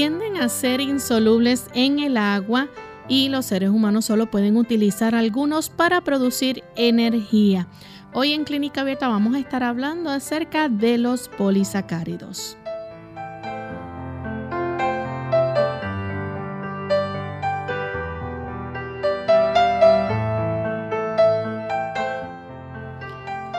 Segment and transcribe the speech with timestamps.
[0.00, 2.70] Tienden a ser insolubles en el agua
[3.06, 7.68] y los seres humanos solo pueden utilizar algunos para producir energía.
[8.14, 12.56] Hoy en Clínica Abierta vamos a estar hablando acerca de los polisacáridos.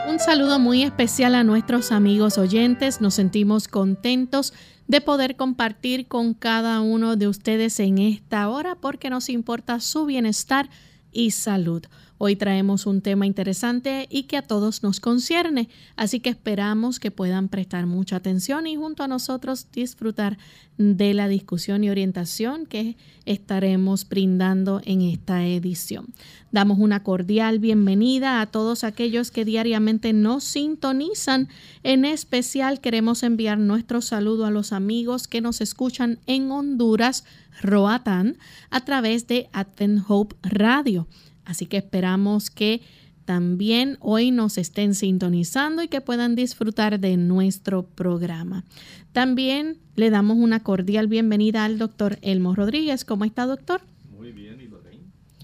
[0.10, 3.00] Un saludo muy especial a nuestros amigos oyentes.
[3.00, 4.54] Nos sentimos contentos
[4.88, 10.06] de poder compartir con cada uno de ustedes en esta hora porque nos importa su
[10.06, 10.70] bienestar
[11.12, 11.84] y salud.
[12.24, 17.10] Hoy traemos un tema interesante y que a todos nos concierne, así que esperamos que
[17.10, 20.38] puedan prestar mucha atención y junto a nosotros disfrutar
[20.78, 26.14] de la discusión y orientación que estaremos brindando en esta edición.
[26.52, 31.50] Damos una cordial bienvenida a todos aquellos que diariamente nos sintonizan.
[31.82, 37.26] En especial queremos enviar nuestro saludo a los amigos que nos escuchan en Honduras,
[37.64, 38.38] Roatán,
[38.70, 41.08] a través de Advent Hope Radio.
[41.52, 42.82] Así que esperamos que
[43.26, 48.64] también hoy nos estén sintonizando y que puedan disfrutar de nuestro programa.
[49.12, 53.04] También le damos una cordial bienvenida al doctor Elmo Rodríguez.
[53.04, 53.82] ¿Cómo está, doctor?
[54.10, 55.04] Muy bien, ¿y Lorraine?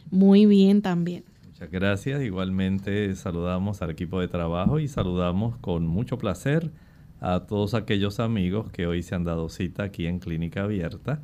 [0.09, 1.25] Muy bien también.
[1.46, 2.23] Muchas gracias.
[2.23, 6.72] Igualmente saludamos al equipo de trabajo y saludamos con mucho placer
[7.19, 11.22] a todos aquellos amigos que hoy se han dado cita aquí en Clínica Abierta.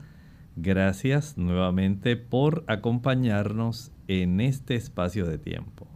[0.57, 5.87] Gracias nuevamente por acompañarnos en este espacio de tiempo.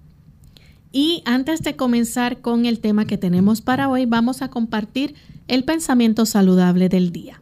[0.91, 5.15] Y antes de comenzar con el tema que tenemos para hoy, vamos a compartir
[5.47, 7.41] el pensamiento saludable del día.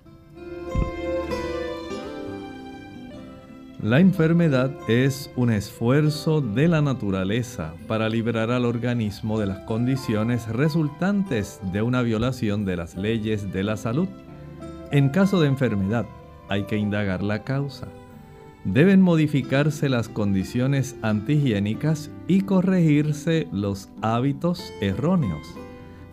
[3.81, 10.47] La enfermedad es un esfuerzo de la naturaleza para liberar al organismo de las condiciones
[10.47, 14.07] resultantes de una violación de las leyes de la salud.
[14.91, 16.07] En caso de enfermedad,
[16.49, 17.87] hay que indagar la causa
[18.65, 25.47] deben modificarse las condiciones antihigiénicas y corregirse los hábitos erróneos.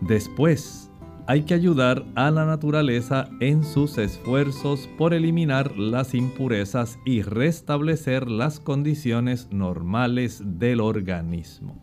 [0.01, 0.91] Después,
[1.27, 8.29] hay que ayudar a la naturaleza en sus esfuerzos por eliminar las impurezas y restablecer
[8.29, 11.81] las condiciones normales del organismo.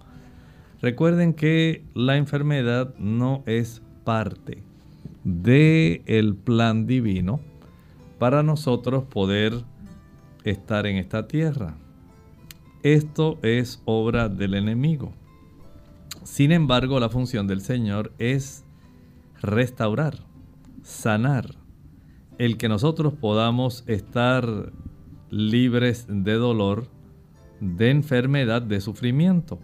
[0.82, 4.62] Recuerden que la enfermedad no es parte
[5.24, 7.40] del el plan divino
[8.18, 9.64] para nosotros poder
[10.44, 11.78] estar en esta tierra.
[12.84, 15.14] Esto es obra del enemigo.
[16.24, 18.64] Sin embargo, la función del Señor es
[19.42, 20.20] restaurar,
[20.84, 21.56] sanar,
[22.38, 24.72] el que nosotros podamos estar
[25.30, 26.88] libres de dolor,
[27.60, 29.60] de enfermedad, de sufrimiento.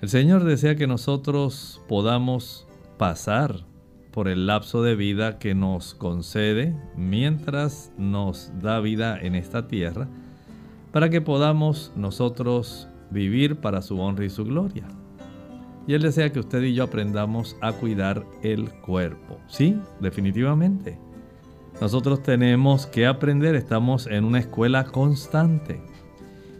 [0.00, 2.66] El Señor desea que nosotros podamos
[2.98, 3.64] pasar
[4.16, 10.08] por el lapso de vida que nos concede mientras nos da vida en esta tierra,
[10.90, 14.84] para que podamos nosotros vivir para su honra y su gloria.
[15.86, 19.38] Y Él desea que usted y yo aprendamos a cuidar el cuerpo.
[19.48, 20.98] Sí, definitivamente.
[21.78, 25.82] Nosotros tenemos que aprender, estamos en una escuela constante.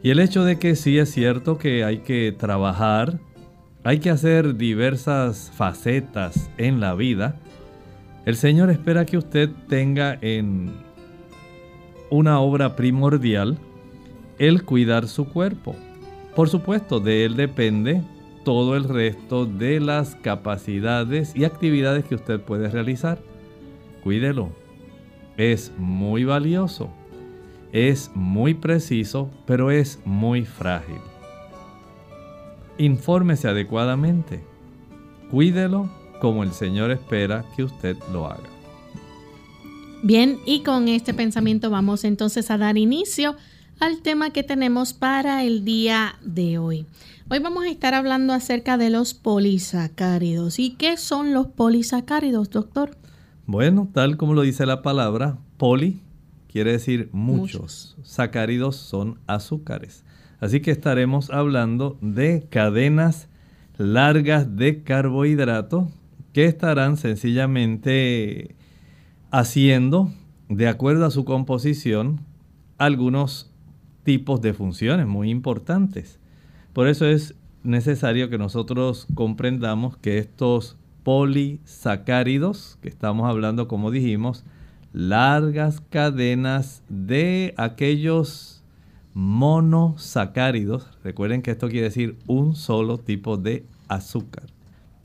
[0.03, 3.19] Y el hecho de que sí es cierto que hay que trabajar,
[3.83, 7.37] hay que hacer diversas facetas en la vida,
[8.26, 10.73] el Señor espera que usted tenga en
[12.11, 13.56] una obra primordial
[14.38, 15.76] el cuidar su cuerpo.
[16.34, 18.02] Por supuesto, de él depende
[18.44, 23.20] todo el resto de las capacidades y actividades que usted puede realizar.
[24.02, 24.50] Cuídelo.
[25.37, 26.90] Es muy valioso.
[27.72, 30.99] Es muy preciso, pero es muy frágil.
[32.76, 34.43] Infórmese adecuadamente.
[35.31, 35.88] Cuídelo
[36.21, 38.49] como el Señor espera que usted lo haga.
[40.03, 43.37] Bien, y con este pensamiento vamos entonces a dar inicio
[43.81, 46.87] al tema que tenemos para el día de hoy.
[47.29, 50.59] Hoy vamos a estar hablando acerca de los polisacáridos.
[50.59, 52.97] ¿Y qué son los polisacáridos, doctor?
[53.47, 56.01] Bueno, tal como lo dice la palabra, poli
[56.51, 57.97] quiere decir muchos.
[58.03, 60.05] Sacáridos son azúcares.
[60.41, 63.29] Así que estaremos hablando de cadenas
[63.77, 65.89] largas de carbohidratos
[66.37, 68.56] que estarán sencillamente
[69.31, 70.12] haciendo,
[70.50, 72.21] de acuerdo a su composición,
[72.77, 73.50] algunos
[74.03, 76.21] tipos de funciones muy importantes.
[76.75, 84.44] Por eso es necesario que nosotros comprendamos que estos polisacáridos, que estamos hablando, como dijimos,
[84.93, 88.62] largas cadenas de aquellos
[89.15, 94.44] monosacáridos, recuerden que esto quiere decir un solo tipo de azúcar,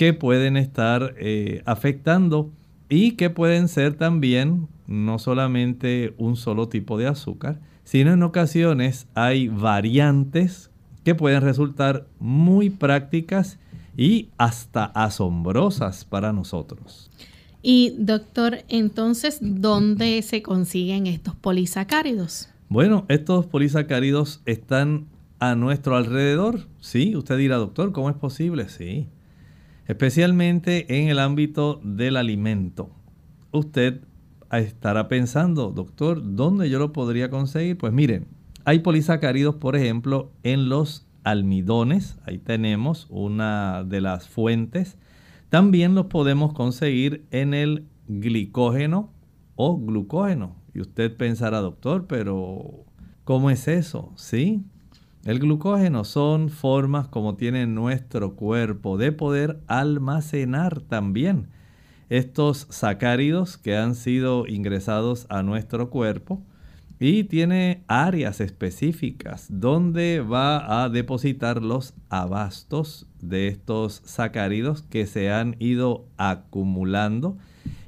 [0.02, 2.50] que pueden estar eh, afectando
[2.90, 9.06] y que pueden ser también no solamente un solo tipo de azúcar, sino en ocasiones
[9.14, 10.72] hay variantes
[11.04, 13.60] que pueden resultar muy prácticas
[13.96, 17.12] y hasta asombrosas para nosotros.
[17.62, 22.50] Y doctor, entonces, ¿dónde se consiguen estos polisacáridos?
[22.70, 25.06] Bueno, estos polisacáridos están
[25.38, 26.62] a nuestro alrededor.
[26.80, 28.68] Sí, usted dirá, doctor, ¿cómo es posible?
[28.68, 29.08] Sí.
[29.92, 32.92] Especialmente en el ámbito del alimento.
[33.52, 34.00] Usted
[34.50, 37.78] estará pensando, doctor, ¿dónde yo lo podría conseguir?
[37.78, 38.30] Pues miren,
[38.64, 42.18] hay polisacáridos, por ejemplo, en los almidones.
[42.26, 44.98] Ahí tenemos una de las fuentes.
[45.50, 49.12] También los podemos conseguir en el glicógeno
[49.58, 50.56] o glucógeno.
[50.74, 52.86] Y usted pensará, doctor, pero
[53.26, 54.14] ¿cómo es eso?
[54.16, 54.64] Sí.
[55.24, 61.48] El glucógeno son formas como tiene nuestro cuerpo de poder almacenar también
[62.10, 66.42] estos sacáridos que han sido ingresados a nuestro cuerpo
[67.00, 75.32] y tiene áreas específicas donde va a depositar los abastos de estos sacáridos que se
[75.32, 77.38] han ido acumulando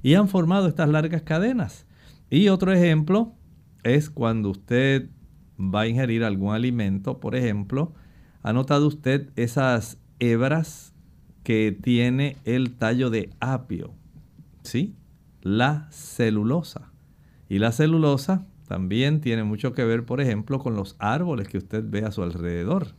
[0.03, 1.87] y han formado estas largas cadenas.
[2.29, 3.33] Y otro ejemplo
[3.83, 5.09] es cuando usted
[5.59, 7.93] va a ingerir algún alimento, por ejemplo,
[8.41, 10.93] ha notado usted esas hebras
[11.43, 13.93] que tiene el tallo de apio,
[14.63, 14.95] ¿sí?
[15.41, 16.91] La celulosa.
[17.49, 21.83] Y la celulosa también tiene mucho que ver, por ejemplo, con los árboles que usted
[21.87, 22.95] ve a su alrededor.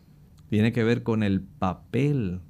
[0.49, 2.41] Tiene que ver con el papel.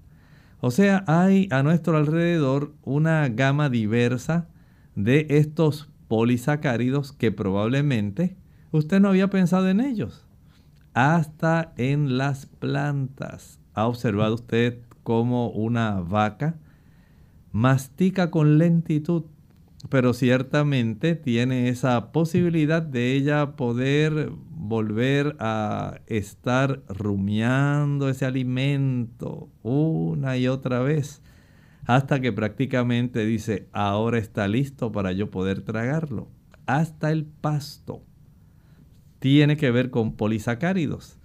[0.60, 4.48] O sea, hay a nuestro alrededor una gama diversa
[4.96, 8.36] de estos polisacáridos que probablemente
[8.78, 10.26] usted no había pensado en ellos.
[10.94, 13.58] Hasta en las plantas.
[13.74, 16.56] ¿Ha observado usted cómo una vaca
[17.52, 19.24] mastica con lentitud
[19.90, 30.38] pero ciertamente tiene esa posibilidad de ella poder volver a estar rumiando ese alimento una
[30.38, 31.20] y otra vez
[31.86, 36.28] hasta que prácticamente dice, ahora está listo para yo poder tragarlo.
[36.64, 38.02] Hasta el pasto
[39.24, 41.16] tiene que ver con polisacáridos.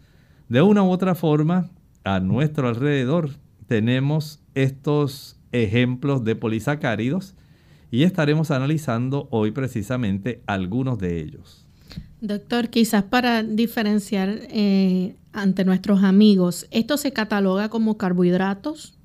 [0.47, 1.69] De una u otra forma,
[2.05, 3.31] a nuestro alrededor
[3.67, 7.35] tenemos estos ejemplos de polisacáridos
[7.91, 11.65] y estaremos analizando hoy precisamente algunos de ellos.
[12.21, 18.97] Doctor, quizás para diferenciar eh, ante nuestros amigos, ¿esto se cataloga como carbohidratos?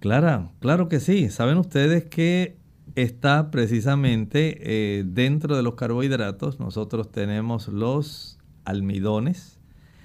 [0.00, 1.30] Claro, claro que sí.
[1.30, 2.58] Saben ustedes que
[2.94, 4.58] está precisamente
[4.98, 9.58] eh, dentro de los carbohidratos, nosotros tenemos los almidones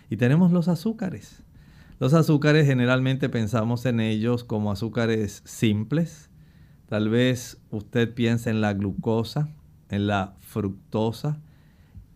[0.09, 1.43] y tenemos los azúcares.
[1.99, 6.29] Los azúcares generalmente pensamos en ellos como azúcares simples,
[6.89, 9.49] Tal vez usted piense en la glucosa,
[9.89, 11.39] en la fructosa,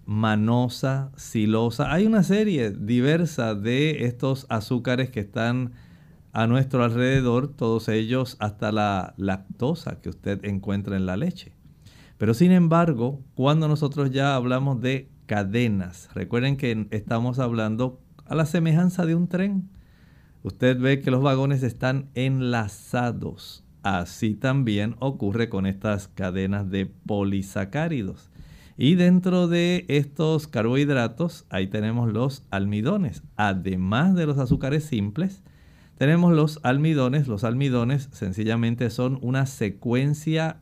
[0.08, 1.94] manosa, silosa.
[1.94, 5.74] Hay una serie diversa de estos azúcares que están
[6.34, 11.54] a nuestro alrededor, todos ellos hasta la lactosa que usted encuentra en la leche.
[12.18, 18.46] Pero sin embargo, cuando nosotros ya hablamos de cadenas, recuerden que estamos hablando a la
[18.46, 19.70] semejanza de un tren.
[20.42, 28.32] Usted ve que los vagones están enlazados Así también ocurre con estas cadenas de polisacáridos.
[28.78, 33.24] Y dentro de estos carbohidratos, ahí tenemos los almidones.
[33.36, 35.44] Además de los azúcares simples,
[36.04, 37.30] tenemos los almidones.
[37.30, 40.58] Los almidones sencillamente son una secuencia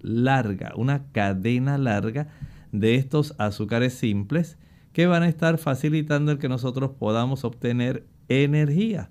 [0.00, 2.28] larga, una cadena larga
[2.72, 4.56] de estos azúcares simples
[4.94, 9.10] que van a estar facilitando el que nosotros podamos obtener energía.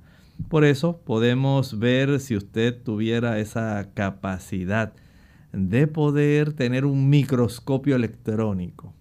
[0.50, 4.94] Por eso podemos ver si usted tuviera esa capacidad
[5.54, 8.96] de poder tener un microscopio electrónico,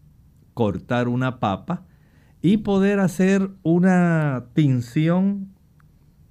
[0.52, 1.86] cortar una papa
[2.42, 5.53] y poder hacer una tinción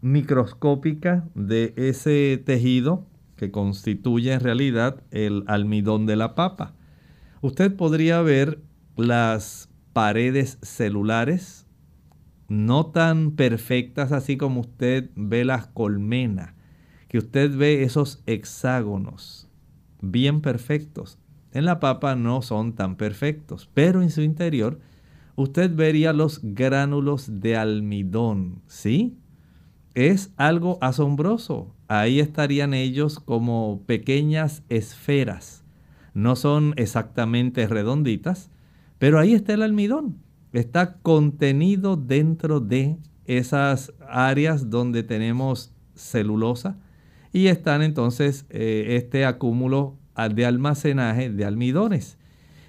[0.04, 3.08] microscópica de ese tejido
[3.38, 6.76] que constituye en realidad el almidón de la papa.
[7.42, 8.60] Usted podría ver
[8.96, 11.66] las paredes celulares
[12.50, 16.54] no tan perfectas así como usted ve las colmenas,
[17.08, 19.50] que usted ve esos hexágonos
[20.02, 21.18] bien perfectos.
[21.54, 24.80] En la papa no son tan perfectos, pero en su interior
[25.36, 29.18] usted vería los gránulos de almidón, ¿sí?
[29.96, 31.76] Es algo asombroso.
[31.88, 35.64] Ahí estarían ellos como pequeñas esferas.
[36.14, 38.50] No son exactamente redonditas,
[38.98, 40.18] pero ahí está el almidón.
[40.52, 46.78] Está contenido dentro de esas áreas donde tenemos celulosa
[47.32, 49.98] y están entonces eh, este acúmulo
[50.34, 52.18] de almacenaje de almidones.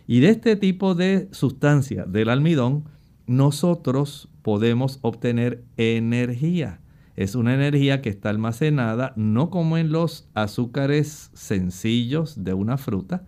[0.07, 2.85] Y de este tipo de sustancia del almidón,
[3.27, 6.81] nosotros podemos obtener energía.
[7.17, 13.25] Es una energía que está almacenada no como en los azúcares sencillos de una fruta,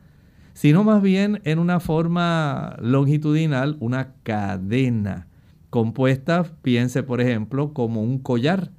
[0.54, 5.28] sino más bien en una forma longitudinal, una cadena
[5.70, 8.72] compuesta, piense por ejemplo, como un collar.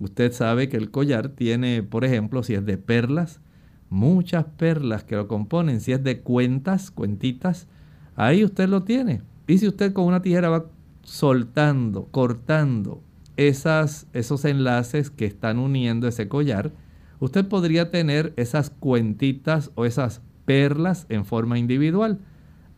[0.00, 3.40] Usted sabe que el collar tiene, por ejemplo, si es de perlas,
[3.88, 5.80] muchas perlas que lo componen.
[5.80, 7.68] Si es de cuentas, cuentitas,
[8.16, 9.22] ahí usted lo tiene.
[9.46, 10.66] Y si usted con una tijera va
[11.02, 13.02] soltando, cortando
[13.36, 16.72] esas, esos enlaces que están uniendo ese collar,
[17.20, 22.18] usted podría tener esas cuentitas o esas perlas en forma individual.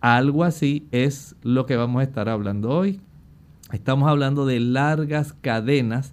[0.00, 3.00] Algo así es lo que vamos a estar hablando hoy.
[3.72, 6.12] Estamos hablando de largas cadenas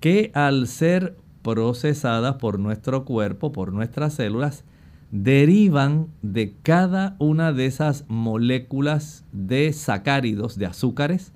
[0.00, 4.64] que al ser procesadas por nuestro cuerpo, por nuestras células,
[5.10, 11.32] derivan de cada una de esas moléculas de sacáridos, de azúcares,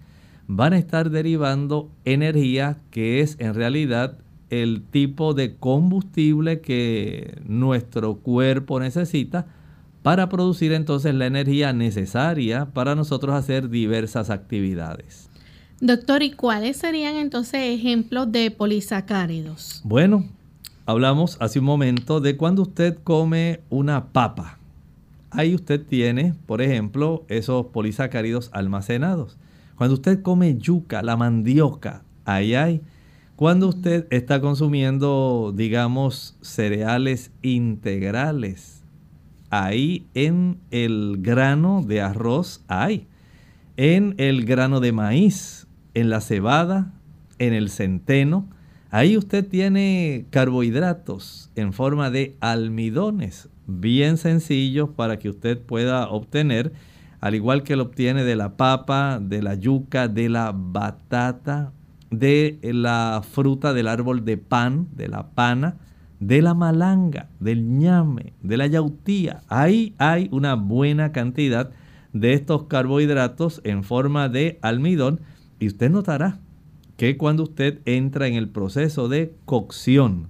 [0.56, 4.18] van a estar derivando energía que es en realidad
[4.50, 9.46] el tipo de combustible que nuestro cuerpo necesita
[10.02, 15.30] para producir entonces la energía necesaria para nosotros hacer diversas actividades.
[15.80, 19.80] Doctor, ¿y cuáles serían entonces ejemplos de polisacáridos?
[19.84, 20.28] Bueno,
[20.84, 24.58] hablamos hace un momento de cuando usted come una papa.
[25.30, 29.38] Ahí usted tiene, por ejemplo, esos polisacáridos almacenados.
[29.82, 32.82] Cuando usted come yuca, la mandioca, ahí hay.
[33.34, 38.84] Cuando usted está consumiendo, digamos, cereales integrales,
[39.50, 43.08] ahí en el grano de arroz hay.
[43.76, 46.94] En el grano de maíz, en la cebada,
[47.40, 48.48] en el centeno.
[48.92, 56.72] Ahí usted tiene carbohidratos en forma de almidones, bien sencillos para que usted pueda obtener,
[57.22, 61.72] al igual que lo obtiene de la papa, de la yuca, de la batata,
[62.10, 65.76] de la fruta del árbol de pan, de la pana,
[66.18, 69.44] de la malanga, del ñame, de la yautía.
[69.48, 71.70] Ahí hay una buena cantidad
[72.12, 75.20] de estos carbohidratos en forma de almidón
[75.60, 76.40] y usted notará
[76.96, 80.26] que cuando usted entra en el proceso de cocción,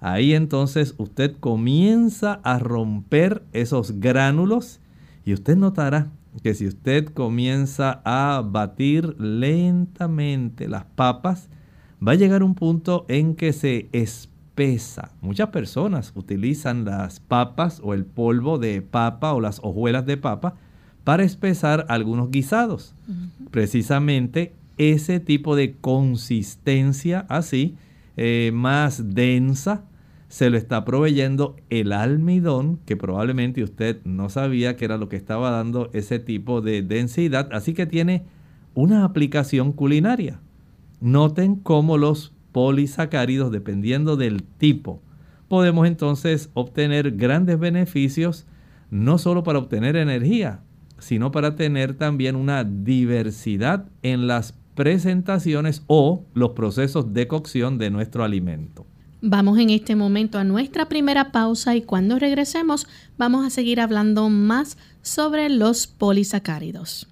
[0.00, 4.80] ahí entonces usted comienza a romper esos gránulos
[5.24, 6.10] y usted notará
[6.42, 11.48] que si usted comienza a batir lentamente las papas,
[12.06, 15.12] va a llegar un punto en que se espesa.
[15.20, 20.54] Muchas personas utilizan las papas o el polvo de papa o las hojuelas de papa
[21.04, 22.94] para espesar algunos guisados.
[23.50, 27.76] Precisamente ese tipo de consistencia así,
[28.16, 29.84] eh, más densa,
[30.28, 35.16] se lo está proveyendo el almidón, que probablemente usted no sabía que era lo que
[35.16, 38.24] estaba dando ese tipo de densidad, así que tiene
[38.74, 40.40] una aplicación culinaria.
[41.00, 45.00] Noten cómo los polisacáridos, dependiendo del tipo,
[45.48, 48.46] podemos entonces obtener grandes beneficios,
[48.90, 50.62] no solo para obtener energía,
[50.98, 57.90] sino para tener también una diversidad en las presentaciones o los procesos de cocción de
[57.90, 58.86] nuestro alimento.
[59.22, 64.28] Vamos en este momento a nuestra primera pausa y cuando regresemos vamos a seguir hablando
[64.28, 67.08] más sobre los polisacáridos.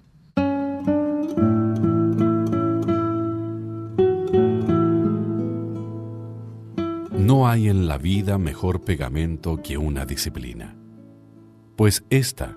[7.17, 10.75] No hay en la vida mejor pegamento que una disciplina,
[11.75, 12.55] pues esta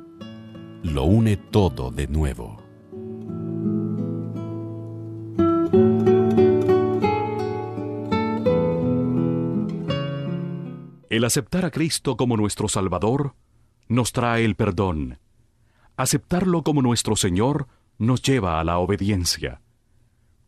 [0.82, 2.57] lo une todo de nuevo.
[11.18, 13.34] El aceptar a Cristo como nuestro Salvador
[13.88, 15.18] nos trae el perdón.
[15.96, 17.66] Aceptarlo como nuestro Señor
[17.98, 19.60] nos lleva a la obediencia.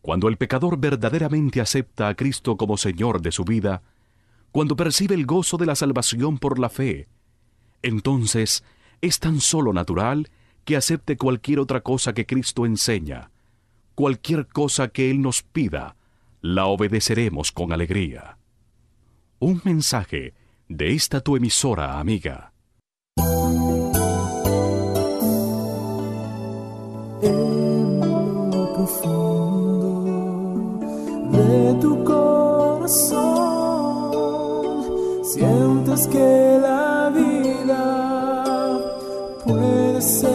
[0.01, 3.81] Cuando el pecador verdaderamente acepta a Cristo como Señor de su vida,
[4.53, 7.09] cuando percibe el gozo de la salvación por la fe,
[7.81, 8.63] entonces
[9.01, 10.29] es tan solo natural
[10.63, 13.29] que acepte cualquier otra cosa que Cristo enseña.
[13.93, 15.97] Cualquier cosa que Él nos pida,
[16.39, 18.37] la obedeceremos con alegría.
[19.39, 20.33] Un mensaje
[20.77, 22.51] de esta tu emisora amiga.
[31.31, 33.21] de tu corazón
[35.23, 38.79] sientes que la vida
[39.45, 40.30] puede ser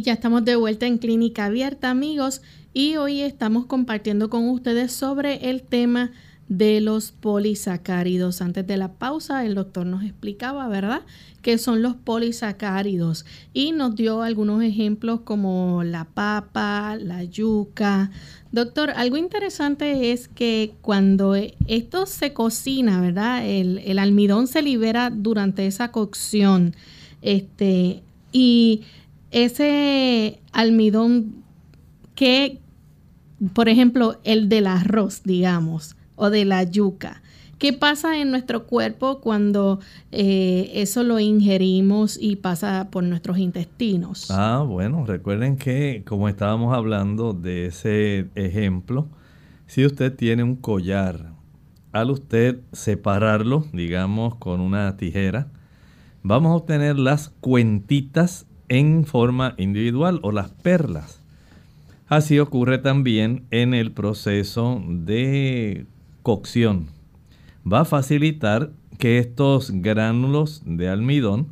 [0.00, 2.40] ya estamos de vuelta en Clínica Abierta, amigos,
[2.72, 6.12] y hoy estamos compartiendo con ustedes sobre el tema
[6.48, 8.40] de los polisacáridos.
[8.40, 11.02] Antes de la pausa, el doctor nos explicaba, ¿verdad?,
[11.42, 18.10] qué son los polisacáridos y nos dio algunos ejemplos como la papa, la yuca.
[18.50, 25.10] Doctor, algo interesante es que cuando esto se cocina, ¿verdad?, el, el almidón se libera
[25.10, 26.74] durante esa cocción.
[27.20, 28.82] Este, y
[29.32, 31.42] ese almidón
[32.14, 32.60] que,
[33.54, 37.22] por ejemplo, el del arroz, digamos, o de la yuca.
[37.58, 39.78] ¿Qué pasa en nuestro cuerpo cuando
[40.10, 44.32] eh, eso lo ingerimos y pasa por nuestros intestinos?
[44.32, 49.08] Ah, bueno, recuerden que como estábamos hablando de ese ejemplo,
[49.66, 51.34] si usted tiene un collar,
[51.92, 55.46] al usted separarlo, digamos, con una tijera,
[56.24, 61.20] vamos a obtener las cuentitas en forma individual o las perlas.
[62.08, 65.84] Así ocurre también en el proceso de
[66.22, 66.86] cocción.
[67.70, 71.48] Va a facilitar que estos gránulos de almidón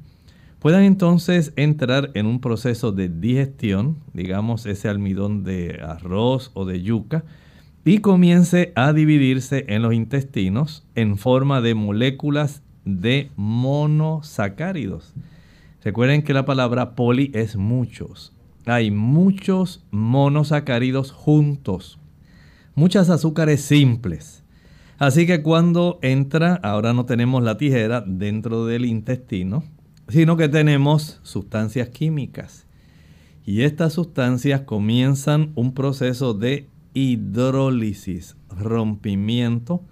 [0.61, 6.80] puedan entonces entrar en un proceso de digestión, digamos ese almidón de arroz o de
[6.80, 7.24] yuca,
[7.85, 15.12] y comience a dividirse en los intestinos en forma de moléculas de monosacáridos.
[15.82, 18.32] Recuerden que la palabra poli es muchos.
[18.66, 21.98] Hay muchos monosacáridos juntos.
[22.74, 24.42] Muchas azúcares simples.
[24.98, 29.64] Así que cuando entra, ahora no tenemos la tijera dentro del intestino,
[30.08, 32.66] sino que tenemos sustancias químicas.
[33.46, 39.82] Y estas sustancias comienzan un proceso de hidrólisis, rompimiento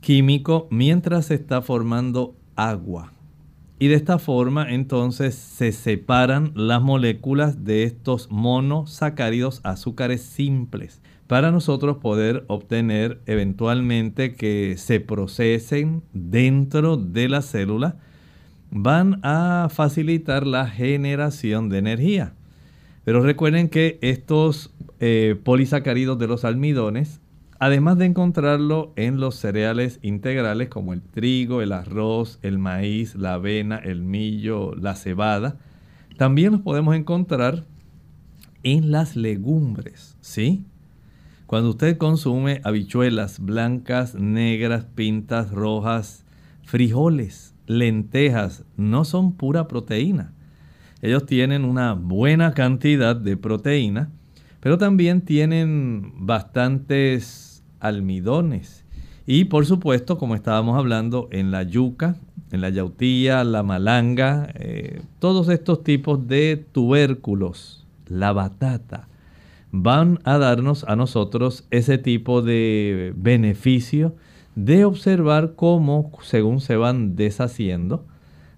[0.00, 3.15] químico, mientras se está formando agua.
[3.78, 11.50] Y de esta forma entonces se separan las moléculas de estos monosacáridos azúcares simples para
[11.50, 17.96] nosotros poder obtener eventualmente que se procesen dentro de la célula
[18.70, 22.34] van a facilitar la generación de energía.
[23.04, 27.20] Pero recuerden que estos eh, polisacáridos de los almidones
[27.58, 33.34] Además de encontrarlo en los cereales integrales como el trigo, el arroz, el maíz, la
[33.34, 35.56] avena, el millo, la cebada,
[36.18, 37.64] también los podemos encontrar
[38.62, 40.64] en las legumbres, ¿sí?
[41.46, 46.24] Cuando usted consume habichuelas blancas, negras, pintas, rojas,
[46.64, 50.32] frijoles, lentejas, no son pura proteína.
[51.02, 54.10] Ellos tienen una buena cantidad de proteína,
[54.60, 57.45] pero también tienen bastantes
[57.80, 58.84] almidones.
[59.26, 62.16] Y por supuesto, como estábamos hablando, en la yuca,
[62.52, 69.08] en la yautía, la malanga, eh, todos estos tipos de tubérculos, la batata,
[69.72, 74.14] van a darnos a nosotros ese tipo de beneficio
[74.54, 78.06] de observar cómo, según se van deshaciendo,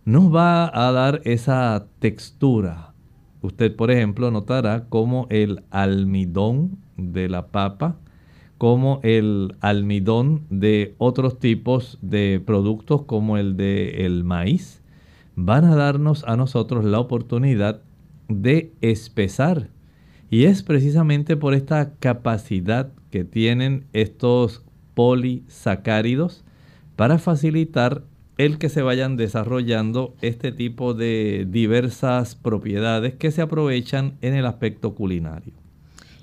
[0.05, 2.95] nos va a dar esa textura.
[3.41, 7.97] Usted, por ejemplo, notará cómo el almidón de la papa
[8.59, 14.83] como el almidón de otros tipos de productos como el de el maíz,
[15.37, 17.81] van a darnos a nosotros la oportunidad
[18.29, 19.71] de espesar.
[20.31, 26.45] Y es precisamente por esta capacidad que tienen estos polisacáridos
[26.97, 28.03] para facilitar
[28.37, 34.47] el que se vayan desarrollando este tipo de diversas propiedades que se aprovechan en el
[34.47, 35.68] aspecto culinario.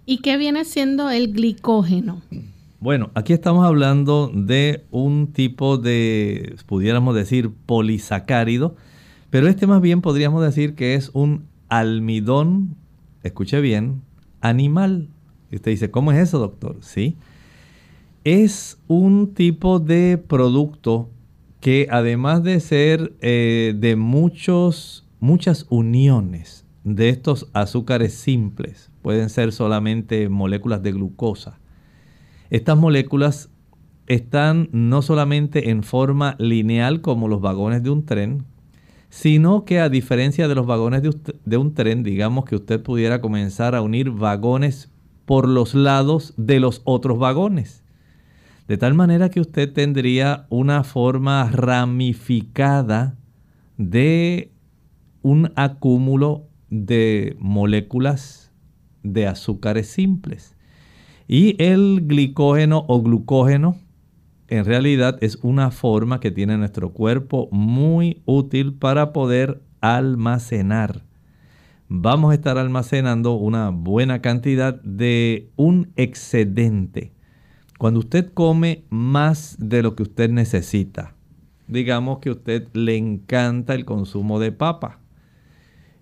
[0.05, 2.21] ¿Y qué viene siendo el glicógeno?
[2.79, 8.75] Bueno, aquí estamos hablando de un tipo de, pudiéramos decir, polisacárido,
[9.31, 12.75] pero este más bien podríamos decir que es un almidón,
[13.23, 14.01] escuche bien,
[14.41, 15.09] animal.
[15.51, 16.77] Y usted dice, ¿cómo es eso, doctor?
[16.81, 17.17] Sí.
[18.23, 21.09] Es un tipo de producto
[21.61, 29.51] que además de ser eh, de muchos, muchas uniones de estos azúcares simples, pueden ser
[29.51, 31.59] solamente moléculas de glucosa.
[32.49, 33.51] Estas moléculas
[34.07, 38.45] están no solamente en forma lineal como los vagones de un tren,
[39.09, 43.75] sino que a diferencia de los vagones de, un tren, digamos que usted pudiera comenzar
[43.75, 44.91] a unir vagones
[45.27, 47.83] por los lados de los otros vagones.
[48.67, 53.19] De tal manera que usted tendría una forma ramificada
[53.77, 54.51] de
[55.21, 58.44] un acúmulo de moléculas
[59.05, 60.55] de azúcares simples.
[61.27, 63.77] Y el glicógeno o glucógeno
[64.47, 71.03] en realidad es una forma que tiene nuestro cuerpo muy útil para poder almacenar.
[71.87, 77.11] Vamos a estar almacenando una buena cantidad de un excedente.
[77.77, 81.15] Cuando usted come más de lo que usted necesita,
[81.67, 84.99] digamos que a usted le encanta el consumo de papa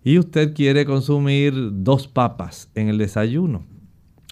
[0.03, 3.63] y usted quiere consumir dos papas en el desayuno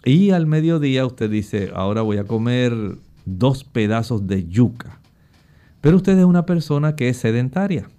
[0.03, 2.73] y al mediodía usted dice, ahora voy a comer
[3.25, 4.99] dos pedazos de yuca.
[5.79, 7.89] Pero usted es una persona que es sedentaria.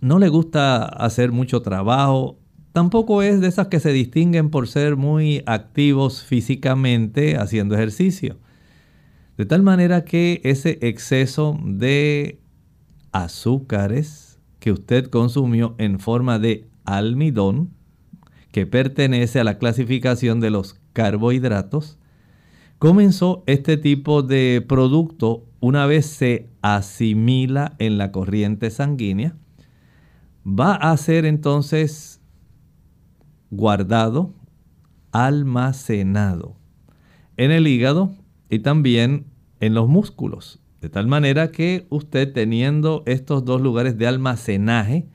[0.00, 2.38] No le gusta hacer mucho trabajo.
[2.72, 8.36] Tampoco es de esas que se distinguen por ser muy activos físicamente haciendo ejercicio.
[9.38, 12.40] De tal manera que ese exceso de
[13.12, 17.70] azúcares que usted consumió en forma de almidón,
[18.52, 21.98] que pertenece a la clasificación de los carbohidratos,
[22.78, 29.36] comenzó este tipo de producto una vez se asimila en la corriente sanguínea,
[30.46, 32.20] va a ser entonces
[33.50, 34.34] guardado,
[35.12, 36.56] almacenado
[37.36, 38.14] en el hígado
[38.48, 39.26] y también
[39.60, 40.60] en los músculos.
[40.80, 45.08] De tal manera que usted teniendo estos dos lugares de almacenaje,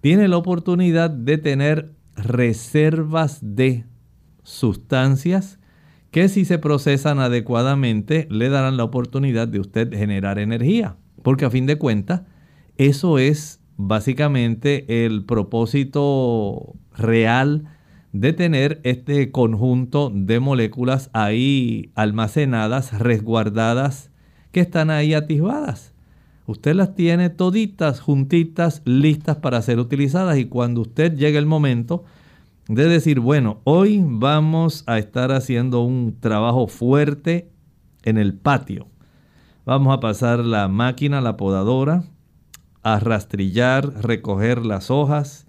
[0.00, 3.84] tiene la oportunidad de tener reservas de
[4.42, 5.58] sustancias
[6.10, 10.96] que si se procesan adecuadamente le darán la oportunidad de usted generar energía.
[11.22, 12.22] Porque a fin de cuentas,
[12.76, 17.64] eso es básicamente el propósito real
[18.12, 24.10] de tener este conjunto de moléculas ahí almacenadas, resguardadas,
[24.50, 25.94] que están ahí atisbadas.
[26.48, 32.04] Usted las tiene toditas, juntitas, listas para ser utilizadas y cuando usted llegue el momento
[32.68, 37.50] de decir, bueno, hoy vamos a estar haciendo un trabajo fuerte
[38.02, 38.88] en el patio.
[39.66, 42.04] Vamos a pasar la máquina, la podadora,
[42.82, 45.46] a rastrillar, recoger las hojas.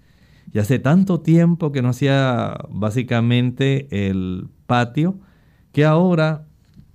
[0.52, 5.18] Y hace tanto tiempo que no hacía básicamente el patio,
[5.72, 6.44] que ahora,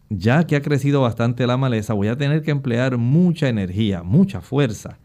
[0.10, 4.42] ya que ha crecido bastante la maleza, voy a tener que emplear mucha energía, mucha
[4.42, 5.00] fuerza.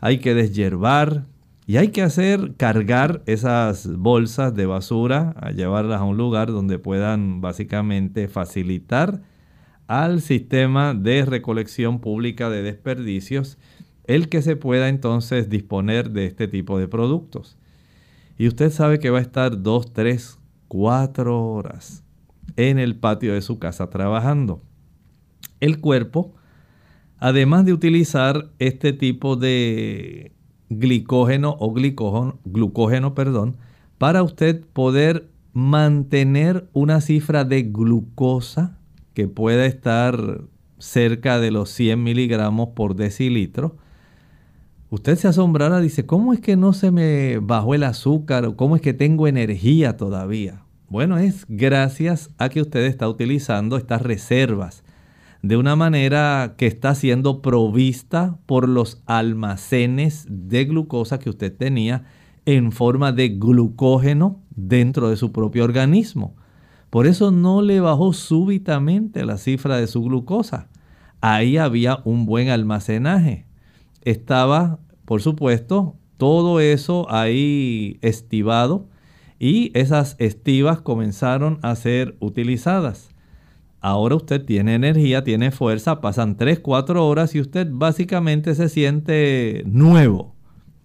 [0.00, 1.24] Hay que deshiervar,
[1.68, 6.78] y hay que hacer, cargar esas bolsas de basura, a llevarlas a un lugar donde
[6.78, 9.20] puedan básicamente facilitar
[9.88, 13.58] al sistema de recolección pública de desperdicios
[14.04, 17.58] el que se pueda entonces disponer de este tipo de productos.
[18.38, 20.38] Y usted sabe que va a estar dos, tres,
[20.68, 22.05] cuatro horas
[22.56, 24.62] en el patio de su casa trabajando.
[25.60, 26.34] El cuerpo,
[27.18, 30.32] además de utilizar este tipo de
[30.68, 33.56] glicógeno o glicógeno, glucógeno, perdón,
[33.98, 38.78] para usted poder mantener una cifra de glucosa
[39.14, 40.42] que pueda estar
[40.78, 43.76] cerca de los 100 miligramos por decilitro.
[44.90, 48.82] Usted se asombrará, dice, ¿cómo es que no se me bajó el azúcar cómo es
[48.82, 50.65] que tengo energía todavía?
[50.88, 54.84] Bueno, es gracias a que usted está utilizando estas reservas
[55.42, 62.04] de una manera que está siendo provista por los almacenes de glucosa que usted tenía
[62.44, 66.36] en forma de glucógeno dentro de su propio organismo.
[66.88, 70.68] Por eso no le bajó súbitamente la cifra de su glucosa.
[71.20, 73.44] Ahí había un buen almacenaje.
[74.02, 78.86] Estaba, por supuesto, todo eso ahí estivado
[79.38, 83.10] y esas estivas comenzaron a ser utilizadas.
[83.80, 89.62] ahora usted tiene energía, tiene fuerza, pasan 3, 4 horas y usted básicamente se siente
[89.66, 90.34] nuevo.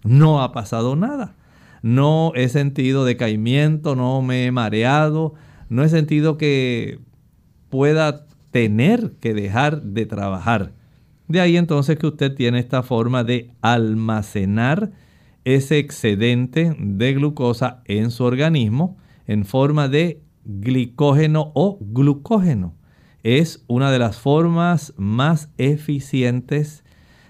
[0.04, 1.34] No ha pasado nada.
[1.82, 5.34] No he sentido decaimiento, no me he mareado,
[5.68, 7.00] no he sentido que
[7.70, 10.72] pueda tener que dejar de trabajar.
[11.26, 14.92] De ahí entonces que usted tiene esta forma de almacenar
[15.44, 22.74] ese excedente de glucosa en su organismo en forma de glicógeno o glucógeno.
[23.22, 26.84] Es una de las formas más eficientes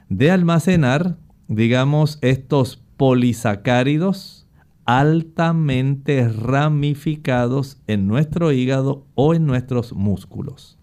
[0.09, 1.17] de almacenar,
[1.49, 4.47] digamos, estos polisacáridos
[4.85, 10.79] altamente ramificados en nuestro hígado o en nuestros músculos.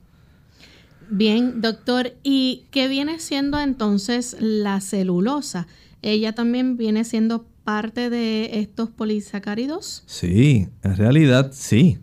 [1.11, 5.67] Bien, doctor, ¿y qué viene siendo entonces la celulosa?
[6.01, 10.03] ¿Ella también viene siendo parte de estos polisacáridos?
[10.05, 11.99] Sí, en realidad sí.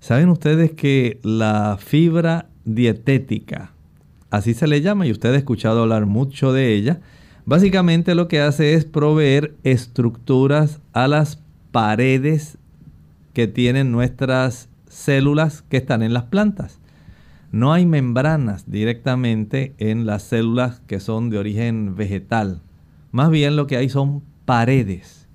[0.00, 3.72] ¿Saben ustedes que la fibra dietética,
[4.30, 7.00] así se le llama, y usted ha escuchado hablar mucho de ella,
[7.44, 12.58] básicamente lo que hace es proveer estructuras a las paredes
[13.32, 16.78] que tienen nuestras células que están en las plantas.
[17.50, 22.60] No hay membranas directamente en las células que son de origen vegetal.
[23.12, 25.28] Más bien lo que hay son paredes.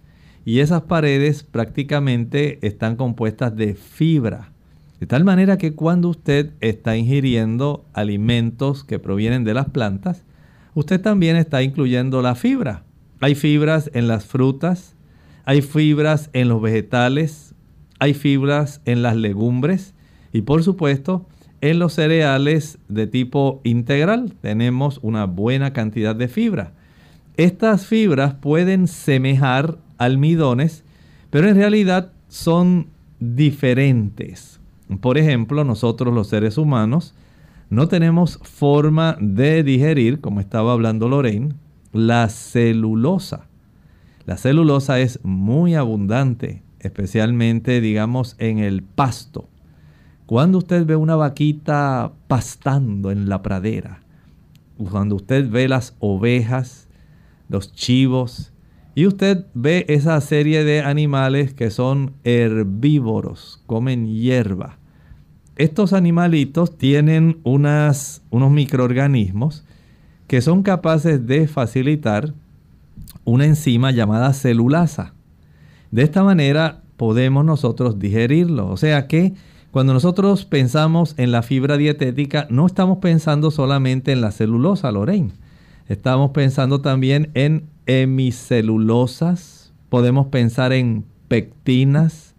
[0.45, 4.51] Y esas paredes prácticamente están compuestas de fibra.
[4.99, 10.25] De tal manera que cuando usted está ingiriendo alimentos que provienen de las plantas,
[10.73, 12.83] usted también está incluyendo la fibra.
[13.19, 14.95] Hay fibras en las frutas,
[15.45, 17.53] hay fibras en los vegetales,
[17.99, 19.93] hay fibras en las legumbres
[20.33, 21.27] y por supuesto
[21.61, 26.73] en los cereales de tipo integral tenemos una buena cantidad de fibra.
[27.37, 30.83] Estas fibras pueden semejar almidones,
[31.29, 32.87] pero en realidad son
[33.19, 34.59] diferentes.
[35.01, 37.13] Por ejemplo, nosotros los seres humanos
[37.69, 41.53] no tenemos forma de digerir, como estaba hablando Lorraine,
[41.93, 43.45] la celulosa.
[44.25, 49.47] La celulosa es muy abundante, especialmente digamos en el pasto.
[50.25, 54.01] Cuando usted ve una vaquita pastando en la pradera,
[54.89, 56.86] cuando usted ve las ovejas,
[57.49, 58.51] los chivos,
[58.97, 64.79] y usted ve esa serie de animales que son herbívoros, comen hierba.
[65.55, 69.65] Estos animalitos tienen unas, unos microorganismos
[70.25, 72.33] que son capaces de facilitar
[73.23, 75.13] una enzima llamada celulasa.
[75.91, 78.67] De esta manera podemos nosotros digerirlo.
[78.67, 79.35] O sea que
[79.71, 85.33] cuando nosotros pensamos en la fibra dietética, no estamos pensando solamente en la celulosa, Lorraine.
[85.89, 92.35] Estamos pensando también en hemicelulosas, podemos pensar en pectinas,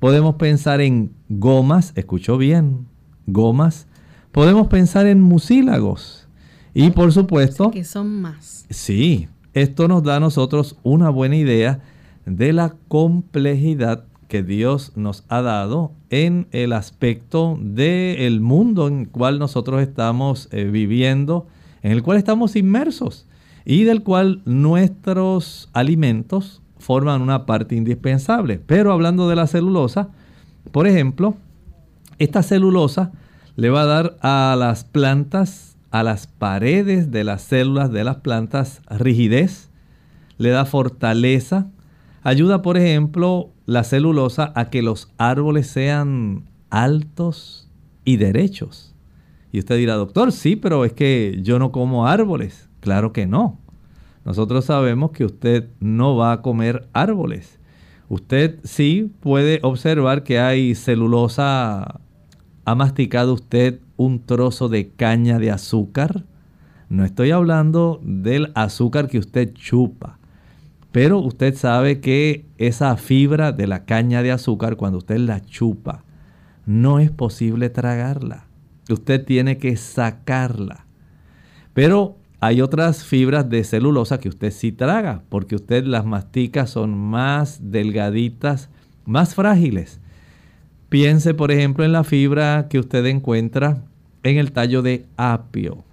[0.00, 2.86] podemos pensar en gomas, escuchó bien,
[3.26, 3.86] gomas,
[4.32, 6.26] podemos pensar en mucílagos.
[6.74, 7.70] Y por supuesto...
[7.70, 8.66] Que son más.
[8.68, 11.80] Sí, esto nos da a nosotros una buena idea
[12.26, 19.08] de la complejidad que Dios nos ha dado en el aspecto del mundo en el
[19.08, 21.46] cual nosotros estamos eh, viviendo,
[21.82, 23.26] en el cual estamos inmersos
[23.64, 28.60] y del cual nuestros alimentos forman una parte indispensable.
[28.64, 30.08] Pero hablando de la celulosa,
[30.72, 31.36] por ejemplo,
[32.18, 33.12] esta celulosa
[33.56, 38.16] le va a dar a las plantas, a las paredes de las células de las
[38.16, 39.68] plantas rigidez,
[40.38, 41.66] le da fortaleza,
[42.22, 47.68] ayuda por ejemplo la celulosa a que los árboles sean altos
[48.04, 48.87] y derechos.
[49.52, 52.68] Y usted dirá, doctor, sí, pero es que yo no como árboles.
[52.80, 53.58] Claro que no.
[54.24, 57.58] Nosotros sabemos que usted no va a comer árboles.
[58.08, 62.00] Usted sí puede observar que hay celulosa.
[62.64, 66.24] ¿Ha masticado usted un trozo de caña de azúcar?
[66.90, 70.18] No estoy hablando del azúcar que usted chupa.
[70.92, 76.04] Pero usted sabe que esa fibra de la caña de azúcar, cuando usted la chupa,
[76.64, 78.47] no es posible tragarla.
[78.92, 80.86] Usted tiene que sacarla.
[81.74, 86.96] Pero hay otras fibras de celulosa que usted sí traga, porque usted las mastica, son
[86.96, 88.70] más delgaditas,
[89.04, 90.00] más frágiles.
[90.88, 93.82] Piense, por ejemplo, en la fibra que usted encuentra
[94.22, 95.84] en el tallo de apio,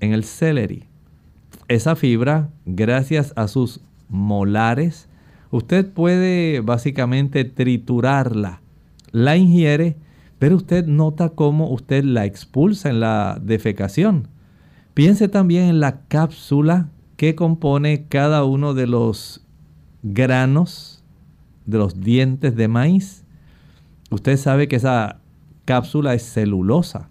[0.00, 0.84] en el celery.
[1.68, 5.08] Esa fibra, gracias a sus molares,
[5.50, 8.60] usted puede básicamente triturarla,
[9.12, 9.96] la ingiere,
[10.44, 14.28] pero usted nota cómo usted la expulsa en la defecación.
[14.92, 19.46] Piense también en la cápsula que compone cada uno de los
[20.02, 21.02] granos
[21.64, 23.24] de los dientes de maíz.
[24.10, 25.22] Usted sabe que esa
[25.64, 27.08] cápsula es celulosa.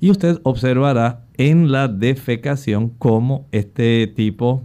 [0.00, 4.64] Y usted observará en la defecación como este tipo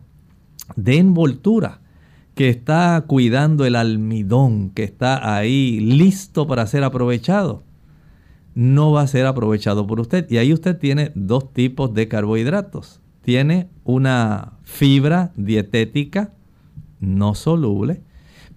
[0.77, 1.81] de envoltura
[2.35, 7.66] que está cuidando el almidón, que está ahí listo para ser aprovechado,
[8.57, 10.25] no va a ser aprovechado por usted.
[10.31, 13.01] Y ahí usted tiene dos tipos de carbohidratos.
[13.21, 16.33] Tiene una fibra dietética
[16.99, 18.01] no soluble,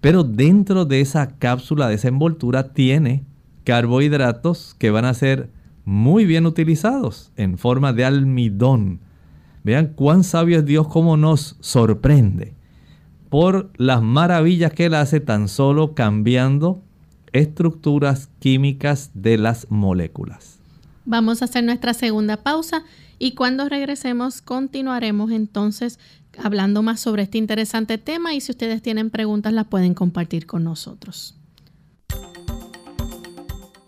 [0.01, 3.27] pero dentro de esa cápsula, de esa envoltura, tiene
[3.65, 5.51] carbohidratos que van a ser
[5.85, 9.01] muy bien utilizados en forma de almidón.
[9.65, 12.55] Vean cuán sabio es Dios, cómo nos sorprende
[13.29, 16.83] por las maravillas que Él hace tan solo cambiando
[17.33, 20.59] estructuras químicas de las moléculas.
[21.05, 22.85] Vamos a hacer nuestra segunda pausa
[23.19, 25.99] y cuando regresemos continuaremos entonces
[26.43, 30.65] hablando más sobre este interesante tema y si ustedes tienen preguntas las pueden compartir con
[30.65, 31.37] nosotros.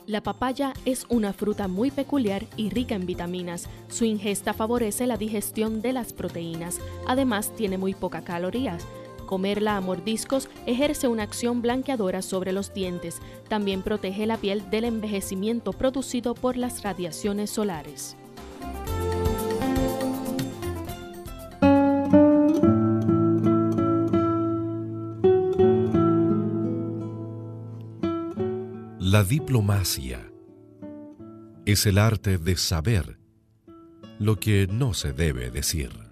[0.06, 3.68] La papaya es una fruta muy peculiar y rica en vitaminas.
[3.88, 6.80] Su ingesta favorece la digestión de las proteínas.
[7.06, 8.84] Además, tiene muy pocas calorías.
[9.26, 13.20] Comerla a mordiscos ejerce una acción blanqueadora sobre los dientes.
[13.48, 18.16] También protege la piel del envejecimiento producido por las radiaciones solares.
[28.98, 30.32] La diplomacia
[31.66, 33.18] es el arte de saber
[34.18, 36.11] lo que no se debe decir.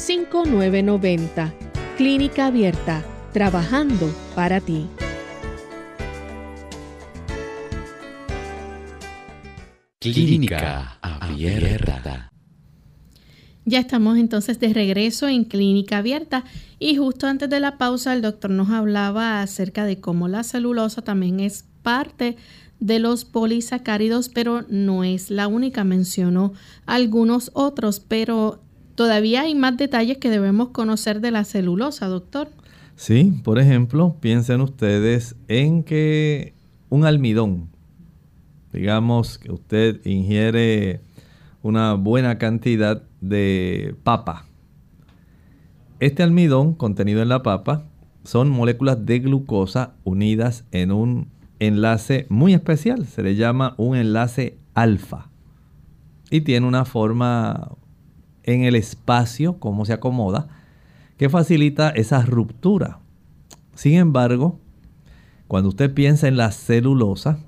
[0.00, 1.52] 787-282-5990.
[1.96, 4.86] Clínica Abierta, trabajando para ti.
[9.98, 12.32] Clínica Abierta.
[13.66, 16.44] Ya estamos entonces de regreso en clínica abierta
[16.78, 21.02] y justo antes de la pausa el doctor nos hablaba acerca de cómo la celulosa
[21.02, 22.36] también es parte
[22.80, 25.84] de los polisacáridos, pero no es la única.
[25.84, 26.54] Mencionó
[26.86, 28.62] algunos otros, pero
[28.94, 32.48] todavía hay más detalles que debemos conocer de la celulosa, doctor.
[32.96, 36.54] Sí, por ejemplo, piensen ustedes en que
[36.90, 37.70] un almidón,
[38.72, 41.00] digamos que usted ingiere
[41.62, 44.46] una buena cantidad de papa.
[45.98, 47.84] Este almidón contenido en la papa
[48.24, 54.58] son moléculas de glucosa unidas en un enlace muy especial, se le llama un enlace
[54.74, 55.30] alfa
[56.30, 57.72] y tiene una forma
[58.50, 60.48] en el espacio, como se acomoda,
[61.16, 63.00] que facilita esa ruptura.
[63.74, 64.58] Sin embargo,
[65.48, 67.38] cuando usted piensa en la celulosa,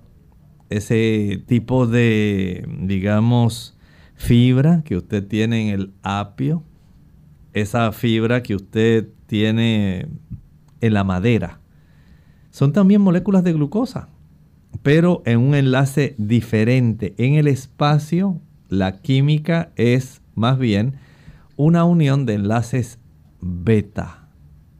[0.70, 3.76] ese tipo de, digamos,
[4.14, 6.62] fibra que usted tiene en el apio,
[7.52, 10.08] esa fibra que usted tiene
[10.80, 11.60] en la madera,
[12.50, 14.08] son también moléculas de glucosa,
[14.82, 17.14] pero en un enlace diferente.
[17.18, 20.96] En el espacio, la química es más bien
[21.56, 22.98] una unión de enlaces
[23.40, 24.28] beta.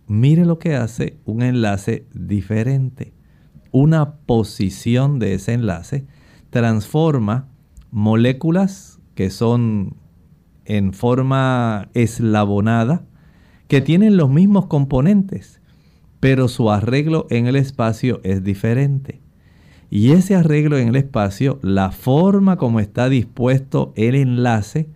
[0.06, 3.12] Mire lo que hace un enlace diferente.
[3.70, 6.06] Una posición de ese enlace
[6.50, 7.48] transforma
[7.90, 9.96] moléculas que son
[10.64, 13.04] en forma eslabonada,
[13.68, 15.60] que tienen los mismos componentes,
[16.20, 19.20] pero su arreglo en el espacio es diferente.
[19.90, 24.88] Y ese arreglo en el espacio, la forma como está dispuesto el enlace,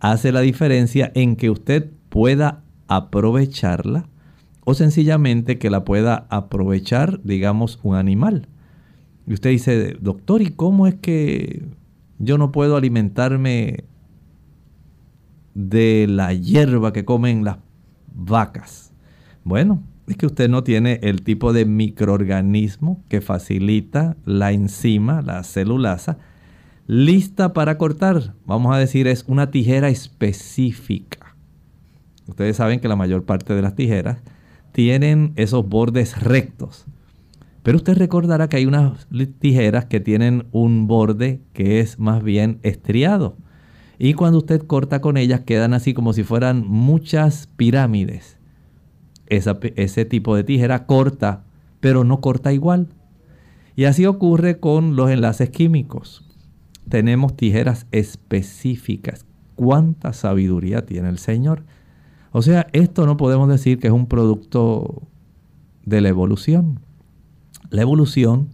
[0.00, 4.08] hace la diferencia en que usted pueda aprovecharla
[4.64, 8.48] o sencillamente que la pueda aprovechar, digamos, un animal.
[9.26, 11.66] Y usted dice, doctor, ¿y cómo es que
[12.18, 13.84] yo no puedo alimentarme
[15.56, 17.56] de la hierba que comen las
[18.14, 18.92] vacas.
[19.42, 25.42] Bueno, es que usted no tiene el tipo de microorganismo que facilita la enzima, la
[25.44, 26.18] celulasa,
[26.86, 28.34] lista para cortar.
[28.44, 31.36] Vamos a decir, es una tijera específica.
[32.26, 34.18] Ustedes saben que la mayor parte de las tijeras
[34.72, 36.86] tienen esos bordes rectos.
[37.62, 39.08] Pero usted recordará que hay unas
[39.40, 43.36] tijeras que tienen un borde que es más bien estriado.
[43.98, 48.36] Y cuando usted corta con ellas quedan así como si fueran muchas pirámides.
[49.28, 51.42] ese tipo de tijera corta,
[51.80, 52.88] pero no corta igual.
[53.74, 56.26] Y así ocurre con los enlaces químicos.
[56.88, 59.26] Tenemos tijeras específicas.
[59.54, 61.64] ¿Cuánta sabiduría tiene el Señor?
[62.32, 65.02] O sea, esto no podemos decir que es un producto
[65.84, 66.80] de la evolución.
[67.70, 68.50] La evolución,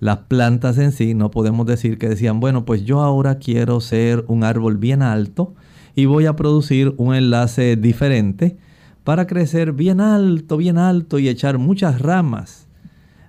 [0.00, 4.24] las plantas en sí, no podemos decir que decían, bueno, pues yo ahora quiero ser
[4.28, 5.54] un árbol bien alto
[5.94, 8.56] y voy a producir un enlace diferente
[9.04, 12.66] para crecer bien alto, bien alto y echar muchas ramas.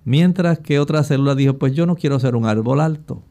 [0.05, 3.23] Mientras que otra célula dijo, pues yo no quiero ser un árbol alto.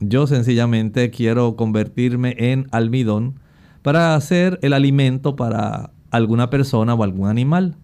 [0.00, 3.38] Yo sencillamente quiero convertirme en almidón
[3.82, 7.76] para hacer el alimento para alguna persona o algún animal.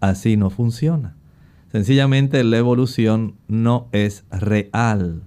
[0.00, 1.16] Así no funciona.
[1.72, 5.22] Sencillamente la evolución no es real.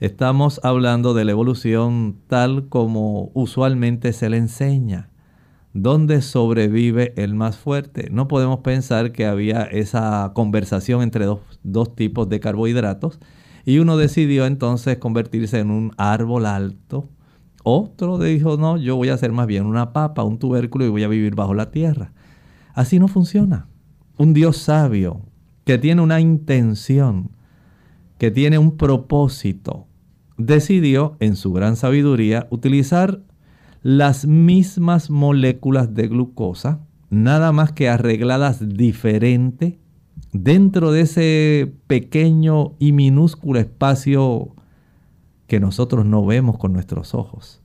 [0.00, 5.10] Estamos hablando de la evolución tal como usualmente se le enseña
[5.82, 8.08] donde sobrevive el más fuerte.
[8.10, 13.20] No podemos pensar que había esa conversación entre dos, tipos de carbohidratos
[13.66, 17.10] y uno decidió entonces convertirse en un árbol alto.
[17.64, 21.02] Otro dijo, no, yo voy a ser más bien una papa, un tubérculo y voy
[21.02, 22.12] a vivir bajo la tierra.
[22.74, 23.66] Así no funciona.
[24.18, 25.22] Un Dios sabio
[25.64, 27.32] que tiene una intención,
[28.18, 29.88] que tiene un propósito,
[30.38, 33.20] decidió en su gran sabiduría utilizar
[33.82, 39.80] las mismas moléculas de glucosa, nada más que arregladas diferente
[40.42, 44.54] dentro de ese pequeño y minúsculo espacio
[45.46, 47.62] que nosotros no vemos con nuestros ojos,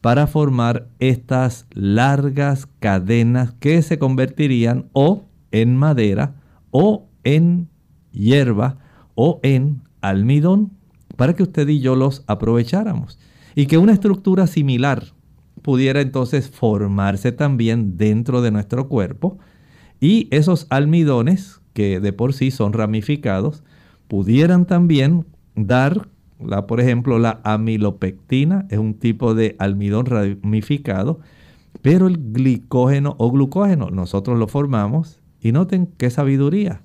[0.00, 6.34] para formar estas largas cadenas que se convertirían o en madera
[6.70, 7.68] o en
[8.12, 8.78] hierba
[9.14, 10.72] o en almidón,
[11.16, 13.18] para que usted y yo los aprovecháramos.
[13.54, 15.14] Y que una estructura similar
[15.62, 19.38] pudiera entonces formarse también dentro de nuestro cuerpo
[20.00, 23.62] y esos almidones, que de por sí son ramificados,
[24.08, 26.08] pudieran también dar,
[26.40, 31.20] la, por ejemplo, la amilopectina, es un tipo de almidón ramificado,
[31.82, 36.80] pero el glicógeno o glucógeno nosotros lo formamos y noten qué sabiduría,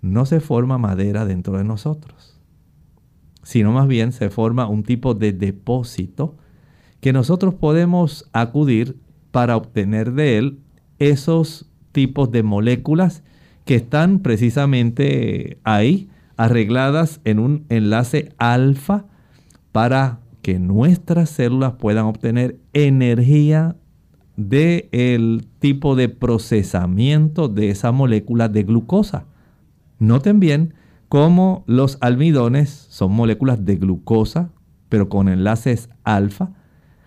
[0.00, 2.38] no se forma madera dentro de nosotros,
[3.42, 6.36] sino más bien se forma un tipo de depósito
[7.00, 8.98] que nosotros podemos acudir
[9.30, 10.60] para obtener de él
[10.98, 13.22] esos tipos de moléculas
[13.66, 19.06] que están precisamente ahí arregladas en un enlace alfa
[19.72, 23.76] para que nuestras células puedan obtener energía
[24.36, 29.26] del tipo de procesamiento de esa molécula de glucosa.
[29.98, 30.74] Noten bien
[31.08, 34.52] cómo los almidones son moléculas de glucosa,
[34.88, 36.52] pero con enlaces alfa,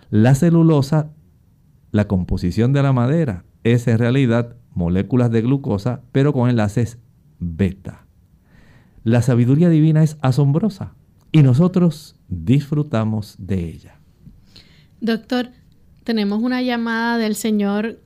[0.09, 1.11] la celulosa,
[1.91, 6.97] la composición de la madera, es en realidad moléculas de glucosa, pero con enlaces
[7.39, 8.05] beta.
[9.03, 10.95] La sabiduría divina es asombrosa
[11.33, 13.99] y nosotros disfrutamos de ella.
[15.01, 15.47] Doctor,
[16.05, 17.99] tenemos una llamada del señor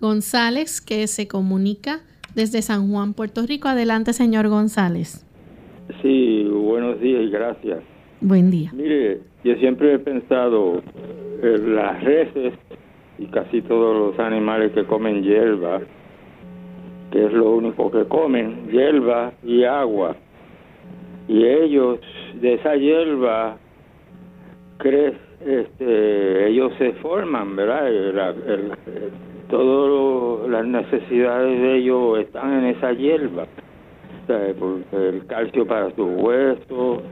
[0.00, 2.00] González que se comunica
[2.34, 3.68] desde San Juan, Puerto Rico.
[3.68, 5.24] Adelante, señor González.
[6.02, 7.78] Sí, buenos días y gracias.
[8.20, 8.72] Buen día.
[8.74, 10.82] Mire, yo siempre he pensado
[11.42, 12.54] en las reses
[13.18, 15.80] y casi todos los animales que comen hierba,
[17.10, 20.16] que es lo único que comen, hierba y agua.
[21.28, 22.00] Y ellos,
[22.34, 23.56] de esa hierba,
[25.44, 28.34] este, ellos se forman, ¿verdad?
[29.48, 33.46] todas las necesidades de ellos están en esa hierba.
[34.28, 37.02] el calcio para sus huesos,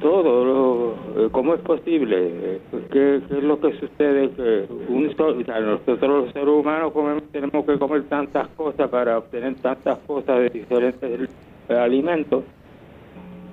[0.00, 0.44] todo.
[0.44, 2.60] Lo, eh, ¿Cómo es posible?
[2.90, 4.30] ¿Qué, es lo que sucede?
[4.30, 6.92] Que un, nosotros los seres humanos
[7.32, 11.30] tenemos que comer tantas cosas para obtener tantas cosas de diferentes
[11.68, 12.44] alimentos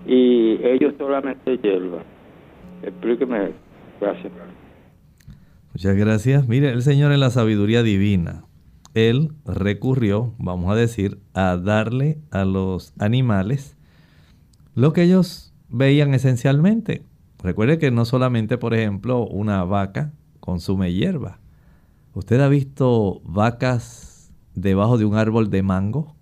[0.08, 2.00] y ellos solamente hierba.
[2.82, 3.52] Explíqueme.
[4.00, 4.32] Gracias.
[5.74, 6.48] Muchas gracias.
[6.48, 8.46] Mire, el Señor en la sabiduría divina,
[8.94, 13.78] Él recurrió, vamos a decir, a darle a los animales
[14.76, 17.04] lo que ellos veían esencialmente.
[17.44, 21.40] Recuerde que no solamente, por ejemplo, una vaca consume hierba.
[22.14, 26.16] ¿Usted ha visto vacas debajo de un árbol de mango?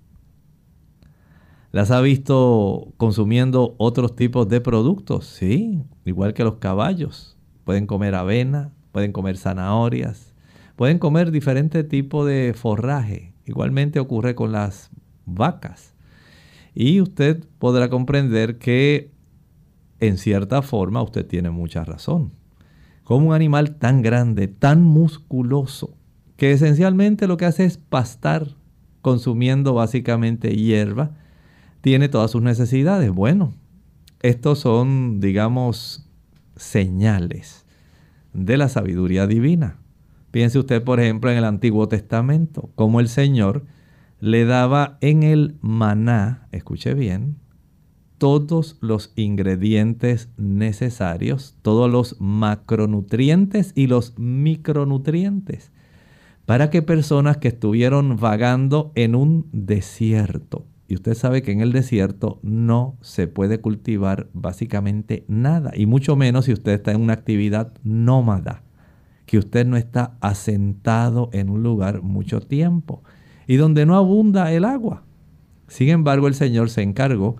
[1.71, 5.25] ¿Las ha visto consumiendo otros tipos de productos?
[5.25, 7.37] Sí, igual que los caballos.
[7.63, 10.33] Pueden comer avena, pueden comer zanahorias,
[10.75, 13.33] pueden comer diferentes tipos de forraje.
[13.45, 14.89] Igualmente ocurre con las
[15.25, 15.95] vacas.
[16.73, 19.11] Y usted podrá comprender que
[19.99, 22.31] en cierta forma usted tiene mucha razón.
[23.03, 25.95] Como un animal tan grande, tan musculoso,
[26.37, 28.55] que esencialmente lo que hace es pastar
[29.01, 31.11] consumiendo básicamente hierba,
[31.81, 33.11] tiene todas sus necesidades.
[33.11, 33.53] Bueno,
[34.21, 36.09] estos son, digamos,
[36.55, 37.65] señales
[38.33, 39.77] de la sabiduría divina.
[40.31, 43.65] Piense usted, por ejemplo, en el Antiguo Testamento, como el Señor
[44.19, 47.37] le daba en el maná, escuche bien,
[48.17, 55.71] todos los ingredientes necesarios, todos los macronutrientes y los micronutrientes,
[56.45, 61.71] para que personas que estuvieron vagando en un desierto, y usted sabe que en el
[61.71, 67.13] desierto no se puede cultivar básicamente nada, y mucho menos si usted está en una
[67.13, 68.61] actividad nómada,
[69.25, 73.03] que usted no está asentado en un lugar mucho tiempo
[73.47, 75.03] y donde no abunda el agua.
[75.67, 77.37] Sin embargo, el Señor se encargó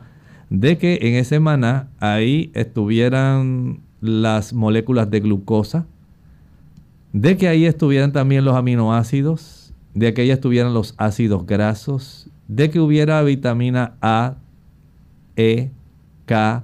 [0.49, 5.85] de que en ese maná ahí estuvieran las moléculas de glucosa,
[7.13, 12.69] de que ahí estuvieran también los aminoácidos, de que ahí estuvieran los ácidos grasos, de
[12.69, 14.35] que hubiera vitamina A,
[15.35, 15.71] E,
[16.25, 16.63] K,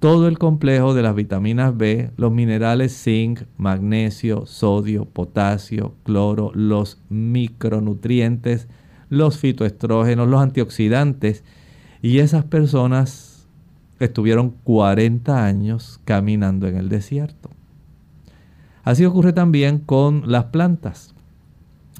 [0.00, 6.98] todo el complejo de las vitaminas B, los minerales zinc, magnesio, sodio, potasio, cloro, los
[7.08, 8.68] micronutrientes,
[9.08, 11.44] los fitoestrógenos, los antioxidantes
[12.04, 13.48] y esas personas
[13.98, 17.48] estuvieron 40 años caminando en el desierto.
[18.82, 21.14] Así ocurre también con las plantas.